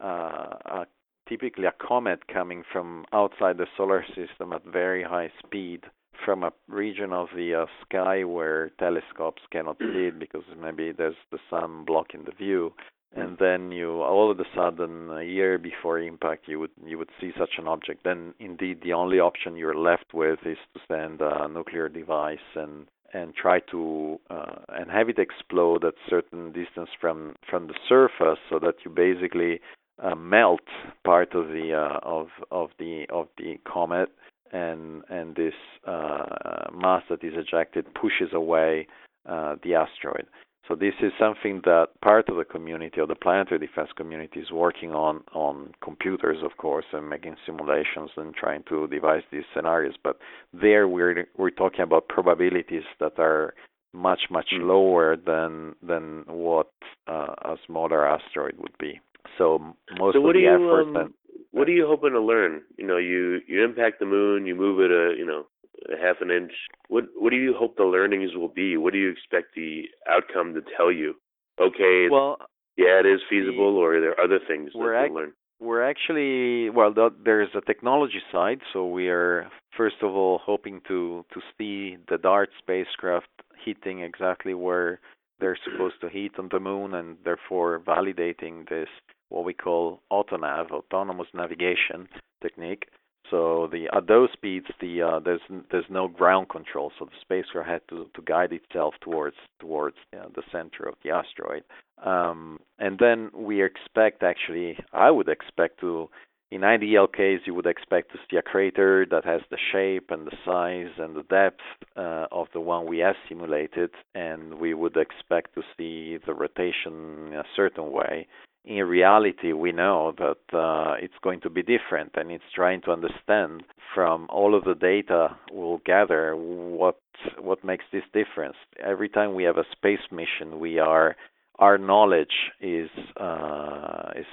uh, 0.02 0.06
a, 0.06 0.86
typically 1.28 1.64
a 1.66 1.72
comet 1.86 2.26
coming 2.32 2.62
from 2.72 3.04
outside 3.12 3.58
the 3.58 3.66
solar 3.76 4.04
system 4.14 4.52
at 4.52 4.64
very 4.64 5.02
high 5.02 5.30
speed 5.44 5.84
from 6.24 6.44
a 6.44 6.52
region 6.68 7.12
of 7.12 7.28
the 7.34 7.54
uh, 7.54 7.66
sky 7.84 8.24
where 8.24 8.70
telescopes 8.78 9.42
cannot 9.50 9.78
see 9.78 10.08
it 10.08 10.18
because 10.18 10.42
maybe 10.60 10.92
there's 10.92 11.16
the 11.30 11.38
sun 11.50 11.84
blocking 11.84 12.24
the 12.24 12.32
view. 12.32 12.72
And 13.16 13.38
then 13.38 13.72
you 13.72 14.02
all 14.02 14.30
of 14.30 14.38
a 14.38 14.44
sudden 14.54 15.10
a 15.10 15.22
year 15.22 15.58
before 15.58 15.98
impact 15.98 16.46
you 16.46 16.60
would 16.60 16.70
you 16.84 16.98
would 16.98 17.08
see 17.18 17.32
such 17.38 17.52
an 17.56 17.66
object. 17.66 18.04
Then 18.04 18.34
indeed 18.38 18.82
the 18.82 18.92
only 18.92 19.18
option 19.18 19.56
you're 19.56 19.74
left 19.74 20.12
with 20.12 20.40
is 20.44 20.58
to 20.74 20.80
send 20.86 21.22
a 21.22 21.48
nuclear 21.48 21.88
device 21.88 22.38
and 22.54 22.86
and 23.14 23.34
try 23.34 23.60
to 23.70 24.20
uh, 24.28 24.56
and 24.68 24.90
have 24.90 25.08
it 25.08 25.18
explode 25.18 25.84
at 25.84 25.94
certain 26.08 26.52
distance 26.52 26.90
from 27.00 27.34
from 27.48 27.66
the 27.66 27.74
surface 27.88 28.38
so 28.50 28.58
that 28.58 28.74
you 28.84 28.90
basically 28.90 29.60
uh, 30.02 30.14
melt 30.14 30.60
part 31.04 31.34
of 31.34 31.48
the 31.48 31.72
uh, 31.72 31.98
of 32.02 32.28
of 32.50 32.70
the 32.78 33.06
of 33.10 33.28
the 33.38 33.58
comet 33.64 34.10
and 34.52 35.02
and 35.08 35.34
this 35.34 35.54
uh, 35.86 36.66
mass 36.74 37.02
that 37.10 37.22
is 37.24 37.34
ejected 37.36 37.86
pushes 37.94 38.32
away 38.32 38.86
uh, 39.28 39.56
the 39.62 39.74
asteroid. 39.74 40.26
So 40.66 40.74
this 40.74 40.92
is 41.00 41.12
something 41.18 41.62
that 41.64 41.86
part 42.02 42.28
of 42.28 42.36
the 42.36 42.44
community, 42.44 43.00
or 43.00 43.06
the 43.06 43.14
planetary 43.14 43.58
defense 43.58 43.88
community, 43.96 44.40
is 44.40 44.50
working 44.50 44.92
on 44.92 45.22
on 45.32 45.72
computers, 45.82 46.38
of 46.44 46.56
course, 46.58 46.84
and 46.92 47.08
making 47.08 47.36
simulations 47.46 48.10
and 48.16 48.34
trying 48.34 48.64
to 48.68 48.86
devise 48.88 49.22
these 49.32 49.44
scenarios. 49.54 49.94
But 50.04 50.18
there, 50.52 50.86
we're 50.86 51.26
we're 51.38 51.50
talking 51.50 51.80
about 51.80 52.08
probabilities 52.08 52.84
that 53.00 53.18
are 53.18 53.54
much 53.94 54.20
much 54.30 54.50
Mm. 54.52 54.66
lower 54.68 55.16
than 55.16 55.74
than 55.82 56.24
what 56.26 56.70
uh, 57.06 57.34
a 57.52 57.56
smaller 57.66 58.06
asteroid 58.06 58.56
would 58.58 58.76
be. 58.78 59.00
So 59.38 59.74
most 59.98 60.14
so 60.14 60.26
of 60.26 60.34
the 60.34 60.46
are 60.46 60.58
you, 60.58 60.68
effort 60.68 60.96
um, 60.96 61.14
what 61.52 61.68
are 61.68 61.72
you 61.72 61.86
hoping 61.86 62.12
to 62.12 62.20
learn? 62.20 62.62
You 62.76 62.86
know, 62.86 62.96
you 62.98 63.40
you 63.46 63.64
impact 63.64 64.00
the 64.00 64.06
moon, 64.06 64.46
you 64.46 64.54
move 64.54 64.80
it 64.80 64.90
a, 64.90 65.16
you 65.18 65.26
know, 65.26 65.46
a 65.92 66.00
half 66.00 66.16
an 66.20 66.30
inch. 66.30 66.52
What 66.88 67.04
what 67.16 67.30
do 67.30 67.36
you 67.36 67.54
hope 67.56 67.76
the 67.76 67.84
learnings 67.84 68.34
will 68.34 68.48
be? 68.48 68.76
What 68.76 68.92
do 68.92 68.98
you 68.98 69.10
expect 69.10 69.54
the 69.54 69.84
outcome 70.08 70.54
to 70.54 70.62
tell 70.76 70.92
you? 70.92 71.14
Okay, 71.60 72.08
well 72.10 72.38
yeah, 72.76 73.00
it 73.00 73.06
is 73.06 73.20
feasible, 73.28 73.76
or 73.76 73.96
are 73.96 74.00
there 74.00 74.20
other 74.20 74.38
things 74.46 74.70
that 74.72 75.04
ac- 75.04 75.12
learn? 75.12 75.32
We're 75.60 75.82
actually 75.82 76.70
well. 76.70 76.94
th- 76.94 77.18
There's 77.24 77.48
a 77.56 77.60
technology 77.60 78.20
side, 78.30 78.60
so 78.72 78.86
we 78.86 79.08
are 79.08 79.50
first 79.76 79.96
of 80.02 80.12
all 80.14 80.38
hoping 80.38 80.80
to 80.86 81.24
to 81.32 81.40
see 81.56 81.96
the 82.08 82.18
DART 82.18 82.50
spacecraft 82.58 83.28
hitting 83.64 84.00
exactly 84.00 84.54
where 84.54 85.00
they're 85.40 85.58
supposed 85.64 86.00
to 86.02 86.08
hit 86.08 86.38
on 86.38 86.48
the 86.52 86.60
moon, 86.60 86.94
and 86.94 87.16
therefore 87.24 87.80
validating 87.80 88.68
this 88.68 88.88
what 89.28 89.44
we 89.44 89.54
call 89.54 90.00
autonav, 90.10 90.70
autonomous 90.70 91.28
navigation 91.34 92.08
technique. 92.42 92.86
So 93.30 93.68
the 93.70 93.88
at 93.94 94.06
those 94.06 94.30
speeds, 94.32 94.66
the 94.80 95.02
uh, 95.02 95.18
there's 95.20 95.40
there's 95.70 95.84
no 95.90 96.08
ground 96.08 96.48
control, 96.48 96.92
so 96.98 97.04
the 97.04 97.10
spacecraft 97.20 97.68
had 97.68 97.82
to 97.90 98.08
to 98.14 98.22
guide 98.22 98.52
itself 98.52 98.94
towards 99.02 99.36
towards 99.60 99.96
uh, 100.16 100.28
the 100.34 100.42
center 100.50 100.84
of 100.84 100.94
the 101.04 101.10
asteroid. 101.10 101.62
Um, 102.02 102.58
and 102.78 102.98
then 102.98 103.30
we 103.34 103.62
expect 103.62 104.22
actually, 104.22 104.78
I 104.92 105.10
would 105.10 105.28
expect 105.28 105.80
to, 105.80 106.08
in 106.50 106.64
ideal 106.64 107.06
case, 107.06 107.40
you 107.44 107.54
would 107.54 107.66
expect 107.66 108.12
to 108.12 108.18
see 108.30 108.36
a 108.36 108.42
crater 108.42 109.04
that 109.10 109.24
has 109.24 109.42
the 109.50 109.58
shape 109.72 110.10
and 110.10 110.26
the 110.26 110.36
size 110.44 110.92
and 110.96 111.14
the 111.14 111.24
depth 111.24 111.60
uh, 111.96 112.26
of 112.30 112.46
the 112.54 112.60
one 112.60 112.86
we 112.86 113.00
have 113.00 113.16
simulated, 113.28 113.90
and 114.14 114.54
we 114.54 114.72
would 114.74 114.96
expect 114.96 115.54
to 115.54 115.62
see 115.76 116.18
the 116.24 116.32
rotation 116.32 117.28
in 117.28 117.34
a 117.34 117.44
certain 117.54 117.90
way. 117.90 118.26
In 118.68 118.84
reality, 118.84 119.54
we 119.54 119.72
know 119.72 120.12
that 120.18 120.54
uh, 120.54 120.96
it's 121.00 121.18
going 121.22 121.40
to 121.40 121.48
be 121.48 121.62
different, 121.62 122.10
and 122.16 122.30
it's 122.30 122.44
trying 122.54 122.82
to 122.82 122.90
understand 122.90 123.62
from 123.94 124.26
all 124.28 124.54
of 124.54 124.64
the 124.64 124.74
data 124.74 125.34
we'll 125.50 125.80
gather 125.86 126.36
what 126.36 127.00
what 127.38 127.64
makes 127.64 127.86
this 127.90 128.02
difference. 128.12 128.56
Every 128.78 129.08
time 129.08 129.34
we 129.34 129.44
have 129.44 129.56
a 129.56 129.64
space 129.72 130.06
mission, 130.12 130.60
we 130.60 130.78
are 130.78 131.16
our 131.58 131.78
knowledge 131.78 132.52
is 132.60 132.90
uh, 133.18 134.10
is 134.14 134.26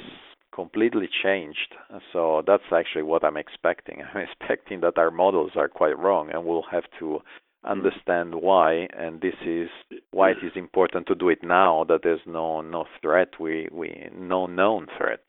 completely 0.53 1.07
changed. 1.23 1.73
So 2.11 2.43
that's 2.45 2.69
actually 2.73 3.03
what 3.03 3.23
I'm 3.23 3.37
expecting. 3.37 4.03
I'm 4.13 4.21
expecting 4.21 4.81
that 4.81 4.97
our 4.97 5.11
models 5.11 5.51
are 5.55 5.69
quite 5.69 5.97
wrong, 5.97 6.29
and 6.33 6.43
we'll 6.43 6.69
have 6.69 6.83
to 6.99 7.21
understand 7.65 8.35
why. 8.35 8.87
And 8.97 9.21
this 9.21 9.35
is 9.45 9.69
why 10.11 10.31
it 10.31 10.37
is 10.43 10.51
important 10.55 11.07
to 11.07 11.15
do 11.15 11.29
it 11.29 11.39
now. 11.43 11.85
That 11.87 12.01
there's 12.03 12.25
no 12.25 12.61
no 12.61 12.85
threat. 13.01 13.29
We 13.39 13.67
we 13.71 14.09
no 14.15 14.45
known 14.45 14.87
threat. 14.97 15.19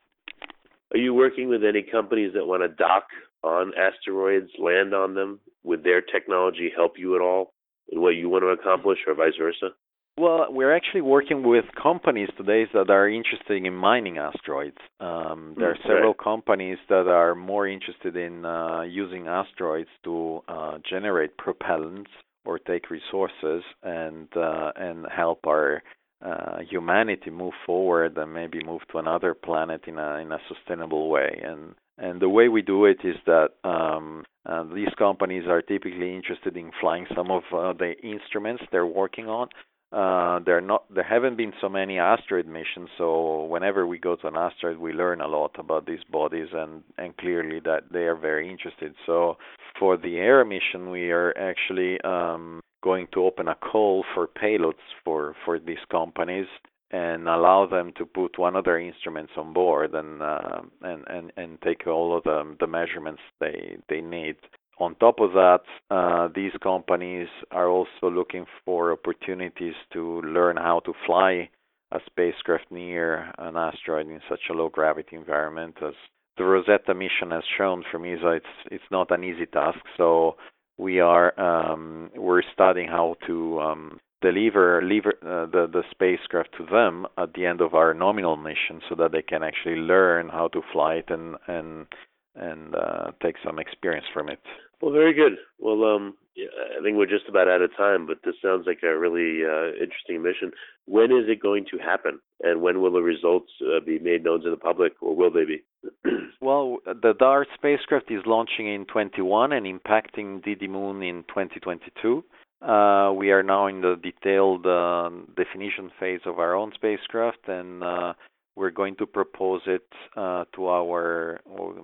Are 0.92 0.98
you 0.98 1.14
working 1.14 1.48
with 1.48 1.64
any 1.64 1.82
companies 1.82 2.32
that 2.34 2.46
want 2.46 2.62
to 2.62 2.68
dock 2.68 3.06
on 3.42 3.72
asteroids, 3.76 4.50
land 4.58 4.94
on 4.94 5.14
them? 5.14 5.40
Would 5.64 5.82
their 5.82 6.00
technology 6.00 6.70
help 6.74 6.92
you 6.96 7.16
at 7.16 7.20
all 7.20 7.52
in 7.90 8.00
what 8.00 8.10
you 8.10 8.28
want 8.28 8.44
to 8.44 8.48
accomplish, 8.48 8.98
or 9.06 9.14
vice 9.14 9.36
versa? 9.38 9.70
Well, 10.18 10.46
we're 10.50 10.74
actually 10.74 11.02
working 11.02 11.42
with 11.42 11.66
companies 11.80 12.30
today 12.38 12.64
that 12.72 12.88
are 12.88 13.06
interested 13.08 13.62
in 13.64 13.74
mining 13.74 14.16
asteroids. 14.16 14.78
Um, 14.98 15.56
there 15.58 15.70
are 15.70 15.76
Hmm, 15.76 15.82
several 15.86 16.14
companies 16.14 16.78
that 16.88 17.06
are 17.06 17.34
more 17.34 17.68
interested 17.68 18.16
in 18.16 18.46
uh, 18.46 18.82
using 18.82 19.26
asteroids 19.28 19.90
to 20.04 20.40
uh, 20.48 20.78
generate 20.88 21.36
propellants 21.36 22.08
or 22.46 22.58
take 22.58 22.88
resources 22.90 23.62
and 23.82 24.28
uh, 24.36 24.72
and 24.76 25.06
help 25.14 25.46
our 25.46 25.82
uh, 26.24 26.60
humanity 26.70 27.30
move 27.30 27.54
forward 27.66 28.16
and 28.16 28.32
maybe 28.32 28.64
move 28.64 28.80
to 28.92 28.98
another 28.98 29.34
planet 29.34 29.82
in 29.86 29.98
a 29.98 30.16
in 30.16 30.32
a 30.32 30.38
sustainable 30.48 31.10
way. 31.10 31.42
And 31.44 31.74
and 31.98 32.22
the 32.22 32.28
way 32.30 32.48
we 32.48 32.62
do 32.62 32.86
it 32.86 32.98
is 33.04 33.16
that 33.26 33.50
um, 33.64 34.24
uh, 34.46 34.64
these 34.74 34.94
companies 34.98 35.44
are 35.46 35.60
typically 35.60 36.14
interested 36.14 36.56
in 36.56 36.70
flying 36.80 37.06
some 37.14 37.30
of 37.30 37.42
uh, 37.52 37.74
the 37.74 37.94
instruments 38.02 38.62
they're 38.72 38.86
working 38.86 39.28
on. 39.28 39.48
Uh, 39.92 40.40
there 40.44 40.60
not 40.60 40.82
there 40.92 41.04
haven't 41.04 41.36
been 41.36 41.52
so 41.60 41.68
many 41.68 41.98
asteroid 41.98 42.46
missions, 42.46 42.88
so 42.98 43.44
whenever 43.44 43.86
we 43.86 43.98
go 43.98 44.16
to 44.16 44.26
an 44.26 44.36
asteroid, 44.36 44.78
we 44.78 44.92
learn 44.92 45.20
a 45.20 45.28
lot 45.28 45.52
about 45.58 45.86
these 45.86 46.02
bodies, 46.10 46.48
and 46.52 46.82
and 46.98 47.16
clearly 47.18 47.60
that 47.60 47.84
they 47.92 48.00
are 48.00 48.16
very 48.16 48.50
interested. 48.50 48.94
So 49.06 49.36
for 49.78 49.96
the 49.96 50.14
Hera 50.14 50.44
mission, 50.44 50.90
we 50.90 51.10
are 51.12 51.32
actually 51.38 52.00
um, 52.00 52.60
going 52.82 53.06
to 53.12 53.24
open 53.24 53.48
a 53.48 53.54
call 53.54 54.04
for 54.14 54.26
payloads 54.26 54.74
for, 55.04 55.34
for 55.44 55.58
these 55.58 55.84
companies 55.90 56.46
and 56.92 57.28
allow 57.28 57.66
them 57.66 57.92
to 57.96 58.06
put 58.06 58.38
one 58.38 58.54
of 58.54 58.64
their 58.64 58.78
instruments 58.78 59.32
on 59.36 59.52
board 59.52 59.92
and 59.94 60.22
uh, 60.22 60.60
and, 60.82 61.04
and 61.08 61.32
and 61.36 61.60
take 61.62 61.86
all 61.86 62.16
of 62.16 62.22
the 62.24 62.56
the 62.60 62.66
measurements 62.66 63.22
they 63.40 63.76
they 63.88 64.00
need. 64.00 64.36
On 64.78 64.94
top 64.96 65.20
of 65.20 65.32
that, 65.32 65.62
uh, 65.90 66.28
these 66.34 66.52
companies 66.62 67.28
are 67.50 67.68
also 67.68 68.10
looking 68.10 68.44
for 68.64 68.92
opportunities 68.92 69.74
to 69.92 70.20
learn 70.22 70.56
how 70.56 70.80
to 70.80 70.92
fly 71.06 71.48
a 71.92 72.00
spacecraft 72.06 72.66
near 72.70 73.32
an 73.38 73.56
asteroid 73.56 74.08
in 74.08 74.20
such 74.28 74.40
a 74.50 74.52
low 74.52 74.68
gravity 74.68 75.16
environment 75.16 75.76
as 75.82 75.94
the 76.36 76.44
Rosetta 76.44 76.94
mission 76.94 77.30
has 77.30 77.44
shown 77.56 77.84
from 77.90 78.04
ESA 78.04 78.32
it's 78.32 78.54
it's 78.70 78.90
not 78.90 79.10
an 79.10 79.24
easy 79.24 79.46
task 79.46 79.78
so 79.96 80.36
we 80.78 81.00
are 81.00 81.38
um, 81.40 82.10
we're 82.16 82.42
studying 82.52 82.88
how 82.88 83.16
to 83.26 83.60
um, 83.60 84.00
deliver 84.20 84.78
uh, 84.80 85.46
the 85.46 85.68
the 85.72 85.82
spacecraft 85.90 86.50
to 86.58 86.66
them 86.66 87.06
at 87.16 87.32
the 87.34 87.46
end 87.46 87.60
of 87.60 87.74
our 87.74 87.94
nominal 87.94 88.36
mission 88.36 88.80
so 88.88 88.94
that 88.96 89.12
they 89.12 89.22
can 89.22 89.42
actually 89.42 89.76
learn 89.76 90.28
how 90.28 90.48
to 90.48 90.60
fly 90.72 90.94
it 90.94 91.08
and 91.08 91.36
and 91.46 91.86
and 92.34 92.74
uh, 92.74 93.12
take 93.22 93.36
some 93.44 93.58
experience 93.58 94.06
from 94.12 94.28
it. 94.28 94.40
Well, 94.80 94.92
very 94.92 95.14
good. 95.14 95.38
Well, 95.58 95.84
um, 95.84 96.14
yeah, 96.36 96.48
I 96.78 96.82
think 96.82 96.98
we're 96.98 97.06
just 97.06 97.28
about 97.28 97.48
out 97.48 97.62
of 97.62 97.74
time, 97.76 98.06
but 98.06 98.18
this 98.22 98.34
sounds 98.42 98.66
like 98.66 98.80
a 98.82 98.98
really 98.98 99.42
uh, 99.42 99.68
interesting 99.82 100.22
mission. 100.22 100.52
When 100.84 101.10
is 101.10 101.28
it 101.28 101.40
going 101.40 101.64
to 101.70 101.78
happen, 101.78 102.20
and 102.42 102.60
when 102.60 102.82
will 102.82 102.92
the 102.92 103.00
results 103.00 103.50
uh, 103.62 103.80
be 103.84 103.98
made 103.98 104.24
known 104.24 104.42
to 104.42 104.50
the 104.50 104.56
public, 104.56 104.92
or 105.00 105.16
will 105.16 105.30
they 105.30 105.44
be? 105.46 105.62
well, 106.42 106.76
the 106.84 107.14
DART 107.18 107.48
spacecraft 107.54 108.10
is 108.10 108.20
launching 108.26 108.68
in 108.68 108.84
21 108.84 109.52
and 109.52 109.64
impacting 109.64 110.44
Didymoon 110.44 111.08
in 111.08 111.24
2022. 111.28 112.22
Uh, 112.60 113.12
we 113.12 113.30
are 113.30 113.42
now 113.42 113.66
in 113.66 113.80
the 113.80 113.96
detailed 114.02 114.66
uh, 114.66 115.08
definition 115.36 115.90
phase 115.98 116.20
of 116.26 116.38
our 116.38 116.54
own 116.54 116.72
spacecraft, 116.74 117.48
and 117.48 117.82
uh, 117.82 118.12
we're 118.56 118.70
going 118.70 118.96
to 118.96 119.06
propose 119.06 119.62
it 119.66 119.86
uh, 120.18 120.44
to 120.54 120.68
our 120.68 121.40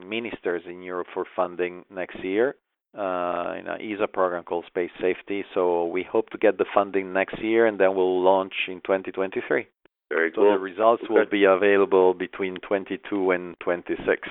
ministers 0.06 0.62
in 0.68 0.82
Europe 0.82 1.06
for 1.14 1.24
funding 1.34 1.84
next 1.90 2.22
year 2.22 2.54
uh, 2.96 3.54
in 3.58 3.66
an 3.66 3.80
ESA 3.80 4.08
program 4.08 4.44
called 4.44 4.64
Space 4.66 4.90
Safety. 5.00 5.44
So 5.54 5.86
we 5.86 6.02
hope 6.02 6.30
to 6.30 6.38
get 6.38 6.58
the 6.58 6.66
funding 6.74 7.12
next 7.12 7.42
year, 7.42 7.66
and 7.66 7.78
then 7.78 7.94
we'll 7.94 8.22
launch 8.22 8.54
in 8.68 8.80
2023. 8.84 9.66
Very 10.10 10.30
so 10.34 10.42
cool. 10.42 10.52
the 10.52 10.58
results 10.58 11.02
okay. 11.04 11.14
will 11.14 11.26
be 11.30 11.44
available 11.44 12.12
between 12.12 12.56
22 12.68 13.30
and 13.30 13.56
26. 13.60 14.28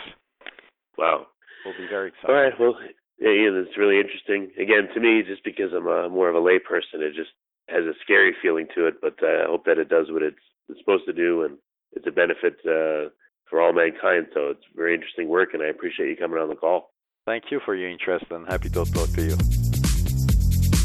Wow. 0.98 1.28
We'll 1.66 1.78
be 1.78 1.88
very 1.90 2.10
excited. 2.10 2.30
All 2.30 2.36
right. 2.36 2.54
Well, 2.60 2.76
yeah, 3.20 3.30
Ian, 3.30 3.66
it's 3.66 3.78
really 3.78 3.98
interesting. 3.98 4.52
Again, 4.62 4.90
to 4.94 5.00
me, 5.00 5.24
just 5.28 5.44
because 5.44 5.74
I'm 5.76 5.88
a, 5.88 6.10
more 6.10 6.30
of 6.30 6.36
a 6.36 6.40
layperson, 6.40 7.02
it 7.02 7.16
just 7.16 7.32
has 7.70 7.84
a 7.86 7.98
scary 8.04 8.36
feeling 8.42 8.68
to 8.76 8.88
it. 8.88 9.02
But 9.02 9.16
uh, 9.24 9.46
I 9.46 9.48
hope 9.48 9.66
that 9.66 9.80
it 9.80 9.90
does 9.90 10.08
what 10.10 10.22
it's, 10.22 10.42
it's 10.70 10.80
supposed 10.80 11.06
to 11.06 11.14
do, 11.14 11.44
and 11.44 11.58
it's 11.94 12.08
a 12.08 12.12
benefit 12.12 12.58
uh, 12.66 13.10
for 13.50 13.62
all 13.62 13.74
mankind. 13.74 14.28
So 14.34 14.50
it's 14.50 14.66
very 14.76 14.94
interesting 14.94 15.30
work, 15.30 15.54
and 15.54 15.64
I 15.64 15.68
appreciate 15.68 16.10
you 16.10 16.16
coming 16.16 16.40
on 16.40 16.50
the 16.50 16.56
call. 16.56 16.92
Thank 17.28 17.52
you 17.52 17.60
for 17.64 17.76
your 17.76 17.88
interest 17.88 18.26
and 18.32 18.48
happy 18.48 18.70
to 18.70 18.84
talk 18.84 19.10
to 19.10 19.22
you. 19.22 19.38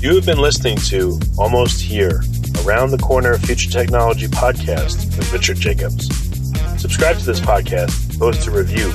You 0.03 0.14
have 0.16 0.27
been 0.27 0.37
listening 0.37 0.77
to 0.88 1.18
Almost 1.38 1.81
Here, 1.81 2.20
Around 2.62 2.90
the 2.90 2.99
Corner 2.99 3.38
Future 3.38 3.70
Technology 3.70 4.29
podcast 4.29 5.16
with 5.16 5.33
Richard 5.33 5.57
Jacobs. 5.57 6.07
Subscribe 6.79 7.16
to 7.16 7.25
this 7.25 7.40
podcast, 7.40 8.18
post 8.18 8.46
a 8.49 8.51
review 8.51 8.92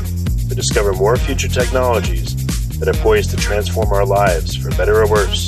to 0.49 0.53
discover 0.53 0.93
more 0.93 1.17
future 1.17 1.47
technologies 1.47 2.35
that 2.77 2.87
are 2.87 3.01
poised 3.01 3.31
to 3.31 3.37
transform 3.37 3.91
our 3.91 4.05
lives 4.05 4.55
for 4.55 4.69
better 4.77 5.01
or 5.01 5.09
worse, 5.09 5.47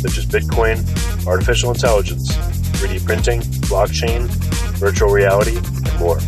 such 0.00 0.16
as 0.16 0.24
Bitcoin, 0.24 0.80
artificial 1.26 1.70
intelligence, 1.70 2.32
3D 2.78 3.04
printing, 3.04 3.42
blockchain, 3.68 4.28
virtual 4.78 5.10
reality, 5.10 5.58
and 5.58 5.98
more. 6.00 6.18